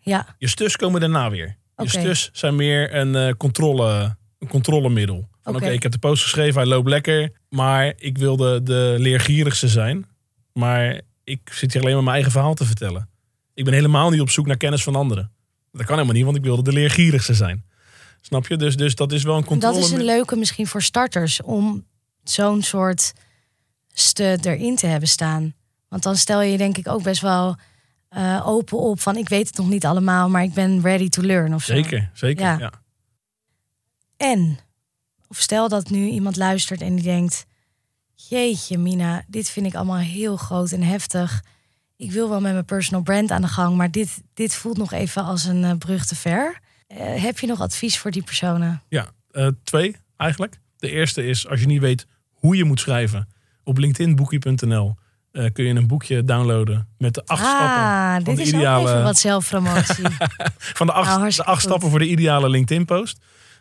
Ja, 0.00 0.34
Je 0.38 0.48
stus 0.48 0.76
komen 0.76 1.00
daarna 1.00 1.30
weer. 1.30 1.56
Je 1.76 1.88
stus 1.88 2.30
zijn 2.32 2.56
meer 2.56 2.94
een, 2.94 3.16
eh, 3.16 3.32
controle, 3.36 4.16
een 4.38 4.48
controlemiddel. 4.48 5.28
Van 5.42 5.54
oké, 5.56 5.70
ik 5.70 5.82
heb 5.82 5.92
de 5.92 5.98
post 5.98 6.22
geschreven, 6.22 6.60
hij 6.60 6.70
loopt 6.70 6.88
lekker. 6.88 7.32
Maar 7.48 7.92
ik 7.96 8.18
wil 8.18 8.36
de, 8.36 8.94
leergierigste 8.98 9.68
zijn. 9.68 10.06
Maar 10.52 11.00
ik 11.24 11.40
zit 11.52 11.72
hier 11.72 11.82
alleen 11.82 11.94
maar 11.94 12.02
mijn 12.02 12.14
eigen 12.14 12.32
verhaal 12.32 12.54
te 12.54 12.64
vertellen. 12.64 13.08
Ik 13.54 13.64
ben 13.64 13.74
helemaal 13.74 14.10
niet 14.10 14.20
op 14.20 14.30
zoek 14.30 14.46
naar 14.46 14.56
kennis 14.56 14.82
van 14.82 14.96
anderen. 14.96 15.32
Dat 15.72 15.86
kan 15.86 15.94
helemaal 15.94 16.14
niet, 16.14 16.24
want 16.24 16.36
ik 16.36 16.42
wilde 16.42 16.62
de 16.62 16.72
leergierigste 16.72 17.34
zijn. 17.34 17.64
Snap 18.20 18.46
je? 18.46 18.56
Dus, 18.56 18.76
dus 18.76 18.94
dat 18.94 19.12
is 19.12 19.22
wel 19.22 19.34
een 19.34 19.40
en 19.40 19.46
controle. 19.46 19.74
dat 19.74 19.84
is 19.84 19.90
een 19.90 20.04
leuke 20.04 20.36
misschien 20.36 20.66
voor 20.66 20.82
starters... 20.82 21.42
om 21.42 21.86
zo'n 22.24 22.62
soort 22.62 23.12
ste 23.92 24.38
erin 24.42 24.76
te 24.76 24.86
hebben 24.86 25.08
staan. 25.08 25.54
Want 25.88 26.02
dan 26.02 26.16
stel 26.16 26.42
je 26.42 26.56
denk 26.56 26.78
ik 26.78 26.88
ook 26.88 27.02
best 27.02 27.20
wel 27.20 27.56
eh, 28.12 28.42
open 28.46 28.78
op... 28.78 29.00
van 29.00 29.16
ik 29.16 29.28
weet 29.28 29.46
het 29.46 29.56
nog 29.56 29.68
niet 29.68 29.86
allemaal, 29.86 30.30
maar 30.30 30.42
ik 30.42 30.52
ben 30.52 30.80
ready 30.80 31.08
to 31.08 31.22
learn 31.22 31.54
of 31.54 31.64
zo. 31.64 31.74
Zeker, 31.74 32.10
zeker. 32.12 32.44
Ja. 32.44 32.58
ja. 32.58 32.72
En, 34.16 34.58
of 35.28 35.38
stel 35.38 35.68
dat 35.68 35.90
nu 35.90 36.08
iemand 36.08 36.36
luistert 36.36 36.80
en 36.80 36.94
die 36.94 37.04
denkt... 37.04 37.46
Jeetje 38.28 38.78
Mina, 38.78 39.24
dit 39.26 39.48
vind 39.48 39.66
ik 39.66 39.74
allemaal 39.74 39.96
heel 39.96 40.36
groot 40.36 40.72
en 40.72 40.82
heftig. 40.82 41.44
Ik 41.96 42.12
wil 42.12 42.28
wel 42.28 42.40
met 42.40 42.52
mijn 42.52 42.64
personal 42.64 43.02
brand 43.02 43.30
aan 43.30 43.42
de 43.42 43.48
gang... 43.48 43.76
maar 43.76 43.90
dit, 43.90 44.22
dit 44.34 44.54
voelt 44.54 44.76
nog 44.76 44.92
even 44.92 45.24
als 45.24 45.44
een 45.44 45.64
eh, 45.64 45.76
brug 45.78 46.06
te 46.06 46.14
ver. 46.14 46.58
Eh, 46.86 47.22
heb 47.22 47.38
je 47.38 47.46
nog 47.46 47.60
advies 47.60 47.98
voor 47.98 48.10
die 48.10 48.22
personen? 48.22 48.82
Ja, 48.88 49.10
twee 49.64 49.96
eigenlijk. 50.16 50.60
De 50.76 50.90
eerste 50.90 51.26
is 51.26 51.48
als 51.48 51.60
je 51.60 51.66
niet 51.66 51.80
weet 51.80 52.06
hoe 52.30 52.56
je 52.56 52.64
moet 52.64 52.80
schrijven. 52.80 53.28
Op 53.64 53.78
linkedinboekie.nl 53.78 54.94
eh, 55.32 55.52
kun 55.52 55.64
je 55.64 55.74
een 55.74 55.86
boekje 55.86 56.24
downloaden 56.24 56.88
met 56.98 57.14
de 57.14 57.24
acht 57.26 57.44
stappen. 57.44 57.66
ah, 57.68 58.14
van 58.14 58.24
dit 58.24 58.36
de 58.36 58.42
is 58.42 58.48
ideale- 58.48 58.82
ook 58.82 58.88
even 58.88 59.02
wat 59.02 59.18
zelfpromotie. 59.18 60.04
Van 60.78 60.86
de 60.86 60.92
acht, 60.92 61.08
Nou, 61.18 61.30
de 61.30 61.44
acht 61.44 61.60
goed. 61.60 61.60
stappen 61.70 61.90
voor 61.90 61.98
de 61.98 62.08
ideale 62.08 62.48
LinkedIn 62.48 62.84
post. 62.84 63.18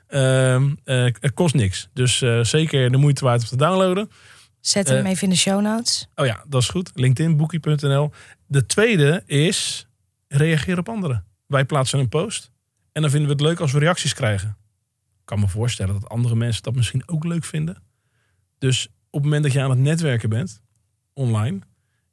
Ehm, 0.08 0.74
eh, 0.84 1.04
het 1.04 1.34
kost 1.34 1.54
niks. 1.56 1.90
Dus 1.94 2.22
eh, 2.22 2.44
zeker 2.44 2.92
de 2.92 2.98
moeite 2.98 3.24
waard 3.26 3.42
om 3.42 3.48
te 3.48 3.56
downloaden. 3.56 4.10
Zet 4.60 4.88
hem 4.90 5.06
even 5.06 5.24
in 5.24 5.30
de 5.30 5.36
show 5.36 5.62
notes. 5.62 6.08
Oh 6.16 6.26
ja, 6.26 6.44
dat 6.48 6.62
is 6.62 6.68
goed. 6.70 6.92
LinkedInboekie.nl. 6.94 8.12
De 8.48 8.66
tweede 8.66 9.24
is 9.26 9.88
reageer 10.28 10.78
op 10.78 10.90
anderen. 10.90 11.26
Wij 11.48 11.66
plaatsen 11.66 12.00
een 12.00 12.10
post. 12.10 12.52
En 12.92 13.02
dan 13.02 13.12
vinden 13.12 13.30
we 13.30 13.34
het 13.36 13.44
leuk 13.44 13.60
als 13.60 13.72
we 13.72 13.80
reacties 13.80 14.14
krijgen. 14.14 14.50
Ik 15.20 15.26
kan 15.26 15.40
me 15.40 15.48
voorstellen 15.48 15.94
dat 16.00 16.10
andere 16.10 16.36
mensen 16.36 16.64
dat 16.64 16.76
misschien 16.76 17.04
ook 17.06 17.24
leuk 17.24 17.44
vinden. 17.46 17.84
Dus 18.58 18.86
op 18.88 18.94
het 19.12 19.24
moment 19.24 19.44
dat 19.44 19.52
je 19.54 19.62
aan 19.62 19.70
het 19.70 19.80
netwerken 19.80 20.30
bent, 20.30 20.62
online, 21.14 21.60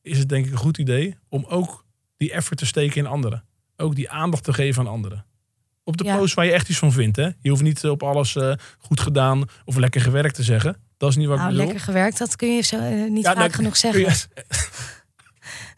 is 0.03 0.19
het 0.19 0.29
denk 0.29 0.47
ik 0.47 0.53
een 0.53 0.59
goed 0.59 0.79
idee 0.79 1.17
om 1.29 1.45
ook 1.49 1.85
die 2.17 2.33
effort 2.33 2.59
te 2.59 2.67
steken 2.67 2.97
in 2.97 3.07
anderen. 3.07 3.45
Ook 3.77 3.95
die 3.95 4.11
aandacht 4.11 4.45
te 4.45 4.53
geven 4.53 4.83
aan 4.87 4.93
anderen. 4.93 5.25
Op 5.85 5.97
de 5.97 6.05
Ja. 6.05 6.17
post 6.17 6.35
waar 6.35 6.45
je 6.45 6.53
echt 6.53 6.69
iets 6.69 6.79
van 6.79 6.93
vindt. 6.93 7.17
Hè? 7.17 7.29
Je 7.41 7.51
hoeft 7.51 7.63
niet 7.63 7.85
op 7.85 8.03
alles 8.03 8.37
eh, 8.37 8.53
goed 8.79 9.01
gedaan 9.01 9.45
of 9.65 9.77
lekker 9.77 10.01
gewerkt 10.01 10.35
te 10.35 10.43
zeggen. 10.43 10.77
Dat 10.97 11.11
is 11.11 11.17
niet 11.17 11.27
wat 11.27 11.37
Nou, 11.37 11.49
ik 11.51 11.55
bedoel. 11.57 11.73
lekker 11.73 11.93
gewerkt, 11.93 12.19
dat 12.19 12.37
kun 12.37 12.55
je 12.55 12.63
zo, 12.63 12.77
eh, 12.79 13.11
niet 13.11 13.23
Ja, 13.25 13.31
vaak 13.31 13.37
nou, 13.39 13.51
genoeg 13.53 13.77
zeggen. 13.77 14.01
je- 14.01 14.27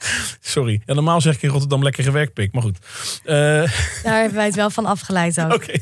Sorry. 0.40 0.82
Ja, 0.84 0.94
normaal 0.94 1.20
zeg 1.20 1.34
ik 1.34 1.42
in 1.42 1.48
Rotterdam 1.48 1.82
lekker 1.82 2.04
gewerkt, 2.04 2.32
pik. 2.34 2.52
Maar 2.52 2.62
goed. 2.62 2.78
Eh, 3.24 3.34
Daar 4.04 4.18
hebben 4.20 4.34
wij 4.34 4.44
het 4.46 4.54
wel 4.54 4.70
van 4.70 4.86
afgeleid 4.86 5.40
ook. 5.40 5.52
Oké. 5.52 5.72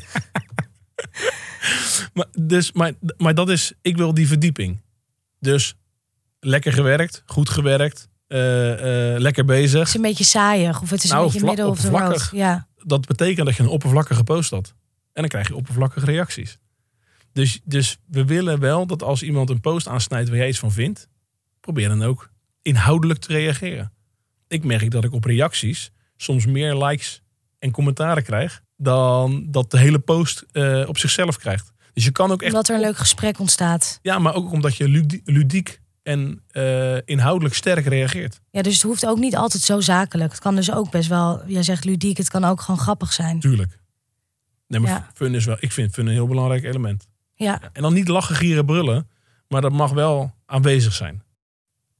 maar, 2.13 2.25
dus, 2.39 2.71
maar, 2.71 2.93
maar 3.17 3.33
dat 3.35 3.49
is, 3.49 3.73
ik 3.81 3.97
wil 3.97 4.13
die 4.13 4.27
verdieping. 4.27 4.81
Dus 5.39 5.75
lekker 6.39 6.73
gewerkt, 6.73 7.23
goed 7.25 7.49
gewerkt, 7.49 8.09
eh, 8.27 9.13
eh, 9.13 9.19
lekker 9.19 9.43
Het 9.43 9.51
bezig. 9.51 9.87
is 9.87 9.93
een 9.93 10.01
beetje 10.01 10.23
saaiig 10.23 10.81
of 10.81 10.89
het 10.89 11.03
is 11.03 11.09
Nou, 11.09 11.19
een 11.21 11.25
beetje 11.25 11.39
vlak- 11.39 11.55
middle 11.55 11.71
of 11.71 11.79
the 11.79 11.89
road. 11.89 11.95
oppervlakkig. 12.01 12.31
Ja, 12.39 12.67
Dat 12.83 13.05
betekent 13.07 13.45
dat 13.45 13.55
je 13.55 13.63
een 13.63 13.69
oppervlakkige 13.69 14.23
post 14.23 14.49
had. 14.49 14.73
En 15.13 15.21
dan 15.21 15.27
krijg 15.27 15.47
je 15.47 15.55
oppervlakkige 15.55 16.05
reacties. 16.05 16.57
Dus, 17.33 17.59
dus 17.63 17.97
we 18.07 18.25
willen 18.25 18.59
wel 18.59 18.85
dat 18.87 19.03
als 19.03 19.23
iemand 19.23 19.49
een 19.49 19.61
post 19.61 19.87
aansnijdt 19.87 20.29
waar 20.29 20.37
jij 20.37 20.47
iets 20.47 20.59
van 20.59 20.71
vindt, 20.71 21.07
probeer 21.59 21.87
dan 21.87 22.03
ook 22.03 22.29
inhoudelijk 22.61 23.19
te 23.19 23.33
reageren. 23.33 23.91
Ik 24.47 24.63
merk 24.63 24.91
dat 24.91 25.03
ik 25.03 25.13
op 25.13 25.23
reacties 25.23 25.91
soms 26.17 26.45
meer 26.45 26.75
likes 26.75 27.21
en 27.59 27.71
commentaren 27.71 28.23
krijg 28.23 28.61
dan 28.77 29.45
dat 29.49 29.71
de 29.71 29.77
hele 29.79 29.99
post 29.99 30.45
eh, 30.51 30.83
op 30.87 30.97
zichzelf 30.97 31.37
krijgt. 31.37 31.71
Dus 31.93 32.03
je 32.05 32.11
kan 32.11 32.31
ook 32.31 32.41
echt. 32.41 32.51
omdat 32.53 32.69
er 32.69 32.75
een 32.75 32.81
leuk 32.81 32.97
gesprek 32.97 33.39
ontstaat. 33.39 33.99
Ja, 34.01 34.19
maar 34.19 34.33
ook 34.35 34.51
omdat 34.51 34.75
je 34.75 34.87
ludi- 34.89 35.21
ludiek 35.25 35.81
en 36.09 36.43
eh, 36.51 36.97
inhoudelijk 37.05 37.55
sterk 37.55 37.85
reageert. 37.85 38.39
Ja, 38.51 38.61
dus 38.61 38.73
het 38.73 38.81
hoeft 38.81 39.05
ook 39.05 39.17
niet 39.19 39.35
altijd 39.35 39.63
zo 39.63 39.79
zakelijk. 39.79 40.31
Het 40.31 40.39
kan 40.41 40.55
dus 40.55 40.71
ook 40.71 40.91
best 40.91 41.09
wel, 41.09 41.41
jij 41.47 41.63
zegt 41.63 41.85
ludiek, 41.85 42.17
het 42.17 42.29
kan 42.29 42.43
ook 42.45 42.61
gewoon 42.61 42.79
grappig 42.79 43.13
zijn. 43.13 43.39
Tuurlijk. 43.39 43.79
Nee, 44.67 44.79
maar 44.79 44.91
Ja. 44.91 45.07
fun 45.13 45.35
is 45.35 45.45
wel, 45.45 45.57
ik 45.59 45.71
vind 45.71 45.93
fun 45.93 46.05
een 46.07 46.11
heel 46.13 46.27
belangrijk 46.27 46.63
element. 46.63 47.07
Ja, 47.35 47.61
En 47.73 47.81
dan 47.81 47.93
niet 47.93 48.07
lachen, 48.07 48.35
gieren, 48.35 48.65
brullen. 48.65 49.07
Maar 49.47 49.61
dat 49.61 49.71
mag 49.71 49.91
wel 49.91 50.33
aanwezig 50.45 50.93
zijn. 50.93 51.23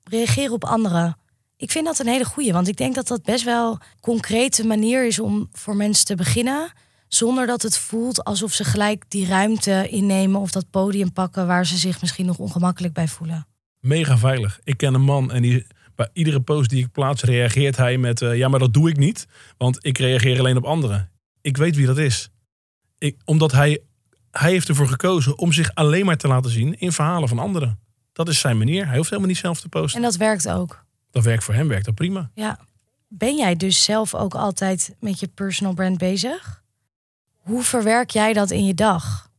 reageren 0.03 0.53
op 0.53 0.63
anderen. 0.63 1.17
Ik 1.57 1.71
vind 1.71 1.85
dat 1.85 1.99
een 1.99 2.07
hele 2.07 2.25
goeie, 2.25 2.53
want 2.53 2.67
ik 2.67 2.77
denk 2.77 2.95
dat 2.95 3.07
dat 3.07 3.23
best 3.23 3.43
wel 3.43 3.71
een 3.71 3.79
concrete 4.01 4.65
manier 4.65 5.05
is 5.07 5.19
om 5.19 5.49
voor 5.51 5.75
mensen 5.75 6.05
te 6.05 6.15
beginnen. 6.15 6.71
Zonder 7.07 7.47
dat 7.47 7.61
het 7.61 7.77
voelt 7.77 8.23
alsof 8.23 8.53
ze 8.53 8.63
gelijk 8.63 9.03
die 9.07 9.25
ruimte 9.27 9.87
innemen 9.89 10.41
of 10.41 10.51
dat 10.51 10.69
podium 10.69 11.13
pakken 11.13 11.47
waar 11.47 11.65
ze 11.65 11.77
zich 11.77 12.01
misschien 12.01 12.25
nog 12.25 12.37
ongemakkelijk 12.37 12.93
bij 12.93 13.07
voelen. 13.07 13.47
Mega 13.79 14.17
veilig. 14.17 14.59
Ik 14.63 14.77
ken 14.77 14.93
een 14.93 15.01
man 15.01 15.31
en 15.31 15.41
die, 15.41 15.65
bij 15.95 16.09
iedere 16.13 16.39
post 16.39 16.69
die 16.69 16.83
ik 16.83 16.91
plaats 16.91 17.23
reageert 17.23 17.77
hij 17.77 17.97
met... 17.97 18.21
eh, 18.21 18.37
ja, 18.37 18.47
maar 18.47 18.59
dat 18.59 18.73
doe 18.73 18.89
ik 18.89 18.97
niet, 18.97 19.27
want 19.57 19.85
ik 19.85 19.97
reageer 19.97 20.39
alleen 20.39 20.57
op 20.57 20.63
anderen. 20.63 21.09
Ik 21.41 21.57
weet 21.57 21.75
wie 21.75 21.85
dat 21.85 21.97
is. 21.97 22.29
Ik, 22.97 23.17
omdat 23.25 23.51
hij, 23.51 23.81
hij 24.31 24.51
heeft 24.51 24.67
ervoor 24.69 24.87
gekozen 24.87 25.37
om 25.37 25.51
zich 25.51 25.75
alleen 25.75 26.05
maar 26.05 26.17
te 26.17 26.27
laten 26.27 26.51
zien 26.51 26.79
in 26.79 26.91
verhalen 26.91 27.29
van 27.29 27.39
anderen. 27.39 27.79
Dat 28.13 28.27
is 28.29 28.39
zijn 28.39 28.57
manier. 28.57 28.87
Hij 28.87 28.95
hoeft 28.97 29.09
helemaal 29.09 29.31
niet 29.31 29.39
zelf 29.39 29.61
te 29.61 29.69
posten. 29.69 29.97
En 29.99 30.05
dat 30.05 30.15
werkt 30.15 30.49
ook. 30.49 30.85
Dat 31.11 31.23
werkt 31.23 31.43
voor 31.43 31.53
hem, 31.53 31.67
werkt 31.67 31.85
dat 31.85 31.95
prima. 31.95 32.31
Ja. 32.33 32.59
Ben 33.07 33.35
jij 33.35 33.55
dus 33.55 33.83
zelf 33.83 34.15
ook 34.15 34.35
altijd 34.35 34.95
met 34.99 35.19
je 35.19 35.27
personal 35.27 35.73
brand 35.73 35.97
bezig? 35.97 36.63
Hoe 37.35 37.63
verwerk 37.63 38.09
jij 38.09 38.33
dat 38.33 38.51
in 38.51 38.65
je 38.65 38.73
dag? 38.73 39.29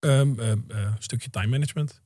Ehm, 0.00 0.12
ehm, 0.40 0.58
eh, 0.68 0.78
een 0.78 0.94
stukje 0.98 1.30
time 1.30 1.46
management. 1.46 2.00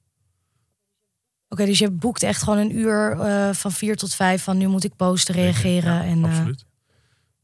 Dus 1.57 1.79
je 1.79 1.91
boekt 1.91 2.23
echt 2.23 2.43
gewoon 2.43 2.59
een 2.59 2.77
uur 2.77 3.13
eh, 3.21 3.53
van 3.55 3.73
vier 3.73 3.97
tot 3.97 4.15
vijf 4.15 4.43
van 4.43 4.57
nu 4.59 4.67
moet 4.67 4.85
ik 4.85 4.97
posten, 4.97 5.35
reageren. 5.35 5.93
Ja, 5.95 6.05
en, 6.05 6.25
eh, 6.25 6.31
absoluut. 6.31 6.65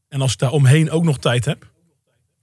En 0.07 0.21
als 0.21 0.31
ik 0.33 0.37
daar 0.39 0.51
omheen 0.51 0.91
ook 0.91 1.03
nog 1.03 1.17
tijd 1.19 1.45
heb. 1.45 1.69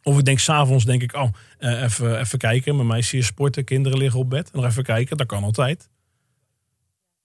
Of 0.02 0.18
ik 0.18 0.24
denk 0.24 0.38
s'avonds 0.38 0.84
denk 0.84 1.02
ik, 1.02 1.14
oh, 1.14 1.28
eh, 1.58 1.82
even, 1.82 2.18
even 2.18 2.38
kijken. 2.38 2.76
Mijn 2.76 2.88
meisje 2.88 3.16
is 3.16 3.26
sporten, 3.26 3.64
kinderen 3.64 3.98
liggen 3.98 4.20
op 4.20 4.30
bed. 4.30 4.52
Nog 4.52 4.64
even 4.64 4.82
kijken, 4.82 5.16
dat 5.16 5.26
kan 5.26 5.42
altijd. 5.44 5.88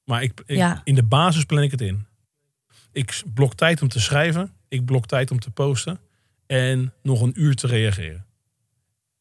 Maar 0.04 0.24
ik, 0.24 0.42
ik- 0.46 0.58
Ja. 0.58 0.82
in 0.84 0.96
de 0.96 1.04
basis 1.04 1.44
plan 1.44 1.64
ik 1.64 1.72
het 1.72 1.82
in. 1.82 2.06
Ik 2.92 3.24
blok 3.34 3.54
tijd 3.56 3.82
om 3.82 3.88
te 3.88 4.00
schrijven. 4.00 4.54
Ik 4.68 4.86
blok 4.86 5.06
tijd 5.06 5.32
om 5.32 5.40
te 5.40 5.50
posten. 5.52 6.00
En 6.46 6.94
nog 7.02 7.22
een 7.22 7.42
uur 7.42 7.56
te 7.56 7.68
reageren. 7.68 8.26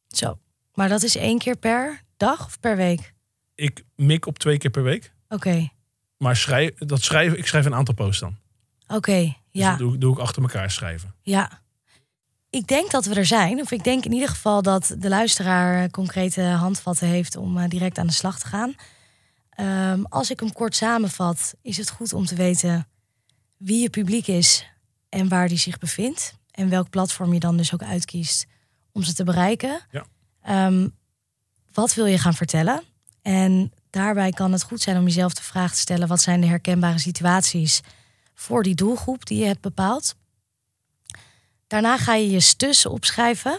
Zo. 0.08 0.38
Maar 0.74 0.88
dat 0.88 1.02
is 1.02 1.16
één 1.16 1.38
keer 1.38 1.56
per 1.56 2.00
dag 2.16 2.44
of 2.46 2.60
per 2.60 2.76
week? 2.76 3.12
Ik 3.54 3.84
mik 3.96 4.26
op 4.26 4.38
twee 4.38 4.58
keer 4.58 4.70
per 4.70 4.82
week. 4.82 5.12
Oké, 5.28 5.68
Maar 6.16 6.36
schrijf, 6.36 6.74
dat 6.78 7.02
schrijven, 7.02 7.38
ik 7.38 7.46
schrijf 7.46 7.64
een 7.64 7.74
aantal 7.74 7.94
posts 7.94 8.20
dan. 8.20 8.36
oké, 8.86 9.22
Dus 9.22 9.34
ja, 9.50 9.70
dat 9.70 9.78
doe, 9.78 9.94
ik- 9.94 10.00
doe 10.00 10.12
ik 10.12 10.18
achter 10.18 10.42
elkaar 10.42 10.70
schrijven. 10.70 11.14
ja. 11.22 11.60
Ik 12.50 12.66
denk 12.66 12.90
dat 12.90 13.04
we 13.06 13.14
er 13.14 13.26
zijn. 13.26 13.60
Of 13.60 13.70
ik 13.70 13.84
denk 13.84 14.04
in 14.04 14.12
ieder 14.12 14.28
geval 14.28 14.62
dat 14.62 14.94
de 14.98 15.08
luisteraar 15.08 15.90
concrete 15.90 16.40
handvatten 16.42 17.08
heeft 17.08 17.36
om 17.36 17.58
eh, 17.58 17.68
direct 17.68 17.98
aan 17.98 18.06
de 18.06 18.12
slag 18.12 18.38
te 18.38 18.46
gaan. 18.46 18.74
Ehm, 19.50 20.02
als 20.02 20.30
ik 20.30 20.40
hem 20.40 20.52
kort 20.52 20.74
samenvat, 20.76 21.54
is 21.62 21.76
het 21.76 21.90
goed 21.90 22.12
om 22.12 22.24
te 22.26 22.34
weten 22.34 22.88
wie 23.56 23.80
je 23.82 23.90
publiek 23.90 24.26
is 24.26 24.66
en 25.08 25.28
waar 25.28 25.48
die 25.48 25.58
zich 25.58 25.78
bevindt. 25.78 26.34
En 26.50 26.68
welk 26.68 26.90
platform 26.90 27.32
je 27.32 27.40
dan 27.40 27.56
dus 27.56 27.74
ook 27.74 27.82
uitkiest 27.82 28.46
om 28.92 29.02
ze 29.02 29.14
te 29.14 29.24
bereiken. 29.24 29.80
Ja. 29.90 30.04
Ehm, 30.42 30.88
wat 31.72 31.94
wil 31.94 32.06
je 32.06 32.18
gaan 32.18 32.34
vertellen? 32.34 32.82
En 33.22 33.72
daarbij 33.90 34.30
kan 34.30 34.52
het 34.52 34.62
goed 34.62 34.80
zijn 34.80 34.96
om 34.96 35.04
jezelf 35.04 35.34
de 35.34 35.42
vraag 35.42 35.72
te 35.72 35.78
stellen: 35.78 36.08
wat 36.08 36.20
zijn 36.20 36.40
de 36.40 36.46
herkenbare 36.46 36.98
situaties 36.98 37.80
voor 38.34 38.62
die 38.62 38.74
doelgroep 38.74 39.26
die 39.26 39.38
je 39.38 39.44
hebt 39.44 39.60
bepaald? 39.60 40.14
Daarna 41.66 41.98
ga 41.98 42.14
je 42.14 42.30
je 42.30 42.40
stussen 42.40 42.90
opschrijven 42.90 43.58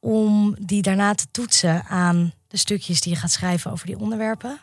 om 0.00 0.56
die 0.60 0.82
daarna 0.82 1.14
te 1.14 1.26
toetsen 1.30 1.84
aan 1.84 2.32
de 2.46 2.56
stukjes 2.56 3.00
die 3.00 3.12
je 3.12 3.18
gaat 3.18 3.30
schrijven 3.30 3.70
over 3.70 3.86
die 3.86 3.98
onderwerpen. 3.98 4.58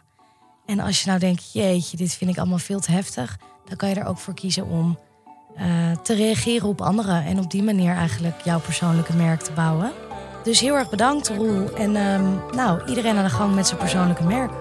En 0.66 0.80
als 0.80 1.02
je 1.02 1.08
nou 1.08 1.20
denkt, 1.20 1.52
jeetje, 1.54 1.98
dit 1.98 2.14
vind 2.14 2.32
ik 2.32 2.38
allemaal 2.38 2.58
veel 2.58 2.80
te 2.80 2.92
heftig, 2.92 3.38
dan 3.66 3.78
kan 3.78 3.90
je 3.90 3.96
er 3.96 4.06
ook 4.06 4.18
voor 4.18 4.34
kiezen 4.34 4.66
om 4.66 5.00
eh, 5.56 5.92
te 5.92 6.14
reageren 6.14 6.68
op 6.68 6.82
anderen 6.82 7.26
en 7.26 7.40
op 7.40 7.52
die 7.52 7.64
manier 7.64 7.94
eigenlijk 7.94 8.42
jouw 8.42 8.60
persoonlijke 8.60 9.16
merk 9.16 9.42
te 9.42 9.52
bouwen. 9.52 10.05
Dus 10.46 10.60
heel 10.60 10.76
erg 10.76 10.90
bedankt, 10.90 11.30
Roel. 11.30 11.74
En 11.74 11.96
ehm, 11.96 12.56
nou, 12.56 12.82
iedereen 12.86 13.18
aan 13.18 13.24
de 13.24 13.30
gang 13.30 13.56
met 13.56 13.68
zijn 13.68 13.80
persoonlijke 13.80 14.24
merk. 14.24 14.52